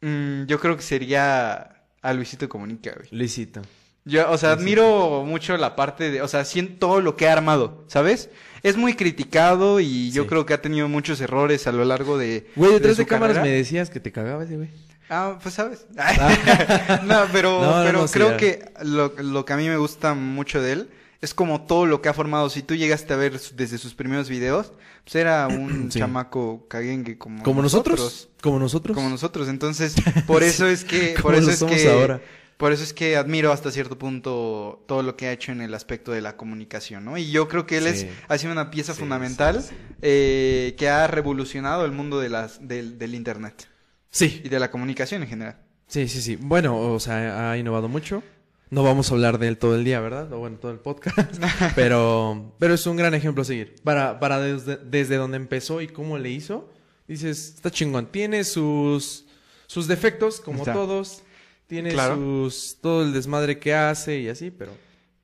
[0.00, 3.08] mm, yo creo que sería a Luisito Comunica, güey.
[3.10, 3.62] Luisito.
[4.04, 4.62] Yo, o sea, Luisito.
[4.62, 8.30] admiro mucho la parte de, o sea, siento todo lo que ha armado, ¿sabes?
[8.62, 10.28] Es muy criticado y yo Sí.
[10.28, 12.50] creo que ha tenido muchos errores a lo largo de.
[12.56, 13.52] Güey, detrás su de, cámaras carrera.
[13.52, 14.70] me decías que te cagaba ese güey.
[15.10, 15.86] Ah, pues sabes.
[17.04, 19.76] no, pero, No, no, pero no, sí, creo que lo, lo que a mí me
[19.76, 20.90] gusta mucho de él
[21.20, 22.48] es como todo lo que ha formado.
[22.50, 24.72] Si tú llegaste a ver desde sus primeros videos,
[25.04, 25.98] pues era un Sí.
[25.98, 28.28] chamaco caguengue como, Como nosotros.
[28.42, 28.94] Como nosotros.
[28.94, 29.48] Como nosotros.
[29.48, 29.94] Entonces,
[30.26, 32.20] por eso es que, por eso es que, ahora.
[32.56, 35.74] por eso es que admiro hasta cierto punto todo lo que ha hecho en el
[35.74, 37.16] aspecto de la comunicación, ¿no?
[37.18, 38.06] Y yo creo que él Sí.
[38.06, 39.74] es, ha sido una pieza Sí, fundamental sí, sí.
[40.02, 43.66] eh, que ha revolucionado el mundo de las, del, del internet
[44.10, 44.40] Sí.
[44.44, 45.56] y de la comunicación en general.
[45.88, 46.36] Sí, sí, sí.
[46.36, 48.22] Bueno, o sea, ha innovado mucho.
[48.70, 50.32] No vamos a hablar de él todo el día, ¿verdad?
[50.32, 51.18] O bueno, todo el podcast.
[51.74, 53.76] pero, pero es un gran ejemplo a seguir.
[53.82, 56.70] Para, para desde, desde donde empezó y cómo le hizo,
[57.06, 58.06] dices, está chingón.
[58.06, 59.24] Tiene sus,
[59.66, 60.74] sus defectos, como Está.
[60.74, 61.22] todos.
[61.66, 62.16] Tiene Claro.
[62.16, 64.72] sus, todo el desmadre que hace y así, pero...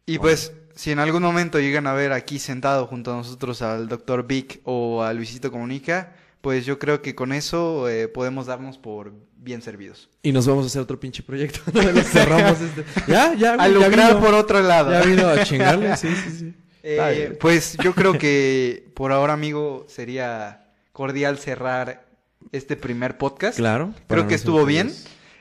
[0.07, 0.23] Y Bueno.
[0.23, 4.27] pues, si en algún momento llegan a ver aquí sentado junto a nosotros al doctor
[4.27, 9.15] Vic o a Luisito Comunica, pues yo creo que con eso eh, podemos darnos por
[9.45, 10.09] bien servidos.
[10.23, 11.61] Y nos vamos a hacer otro pinche proyecto.
[12.05, 12.85] Cerramos este.
[13.07, 14.91] Ya, ya, A lucrar por otro lado.
[14.91, 16.55] Ya vino a chingarle, sí, sí, sí.
[16.87, 22.05] Eh, pues yo creo que por ahora, amigo, sería cordial cerrar
[22.53, 23.57] este primer podcast.
[23.57, 23.95] Claro.
[24.07, 24.93] Creo que estuvo bien.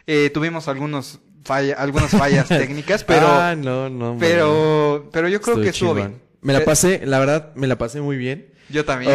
[0.07, 4.15] Eh, tuvimos algunos falla, algunas fallas técnicas, pero, Ah, no, no.
[4.21, 6.11] pero, pero yo creo que estuvo chingón.
[6.11, 6.21] bien.
[6.39, 8.47] Me la Eh, pasé, la verdad, me la pasé muy bien.
[8.69, 9.11] Yo también.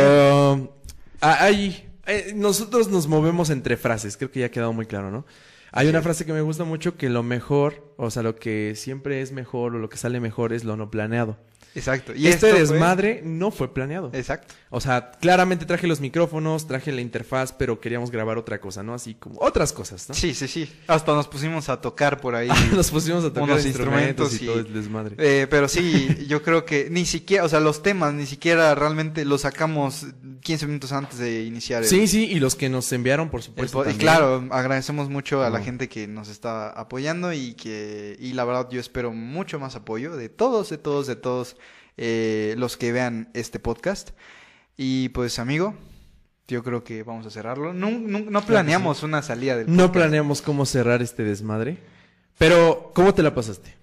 [1.23, 5.25] Hay- eh, nosotros nos movemos entre frases, creo que ya ha quedado muy claro, ¿no?
[5.71, 9.21] Hay una frase que me gusta mucho que lo mejor, o sea, lo que siempre
[9.21, 11.37] es mejor o lo que sale mejor es lo no planeado.
[11.75, 12.15] Exacto.
[12.15, 14.11] Y este fue- desmadre no fue planeado.
[14.15, 14.55] Exacto.
[14.71, 18.93] O sea, claramente traje los micrófonos, traje la interfaz, pero queríamos grabar otra cosa, ¿no?
[18.93, 20.15] Así como otras cosas, ¿no?
[20.15, 20.71] Sí, sí, sí.
[20.87, 22.49] Hasta nos pusimos a tocar por ahí.
[22.75, 25.17] Nos pusimos a tocar Unos instrumentos, instrumentos y, y- todo el desmadre.
[25.19, 29.25] Eh, pero sí, yo creo que ni siquiera, o sea, los temas ni siquiera realmente
[29.25, 30.05] los sacamos
[30.43, 33.89] 15 minutos antes de iniciar el, Sí, sí, y los que nos enviaron, por supuesto.
[33.89, 38.45] y claro, agradecemos mucho a la gente que nos está apoyando y que, y la
[38.45, 41.57] verdad yo espero mucho más apoyo de todos, de todos, de todos
[41.97, 44.11] eh, los que vean este podcast.
[44.81, 45.75] Y pues, amigo,
[46.47, 47.75] yo creo que vamos a cerrarlo.
[47.75, 51.79] No, no, no planeamos una salida del No planeamos cómo cerrar este desmadre.
[52.39, 53.75] Pero, ¿cómo te la pasaste?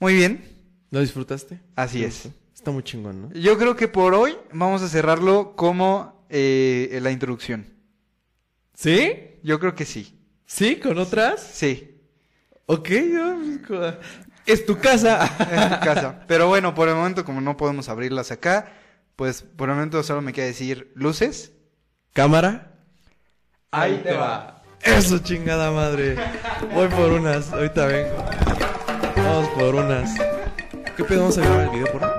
[0.00, 0.42] Muy bien,
[0.90, 1.60] ¿Lo disfrutaste?
[1.76, 2.24] así ¿Te es.
[2.24, 2.38] gustó?
[2.54, 3.32] Está muy chingón, ¿no?
[3.34, 7.66] Yo creo que por hoy vamos a cerrarlo como eh, la introducción.
[8.74, 9.12] ¿Sí?
[9.42, 10.18] Yo creo que sí.
[10.46, 10.76] ¿Sí?
[10.76, 11.42] ¿Con otras?
[11.52, 12.00] Sí.
[12.66, 13.36] Ok, yo,
[13.66, 13.94] pues,
[14.46, 15.26] es tu casa.
[15.52, 16.24] en tu casa.
[16.26, 18.72] Pero bueno, por el momento, como no podemos abrirlas acá,
[19.18, 21.50] pues por el momento solo me queda decir luces.
[22.12, 22.78] Cámara.
[23.72, 24.62] Ahí te va.
[24.80, 26.16] Eso, chingada madre.
[26.72, 28.14] Voy por unas, ahorita vengo.
[29.16, 30.16] Vamos por unas.
[30.96, 31.22] ¿Qué pedo?
[31.22, 32.17] ¿Vamos a grabar el video por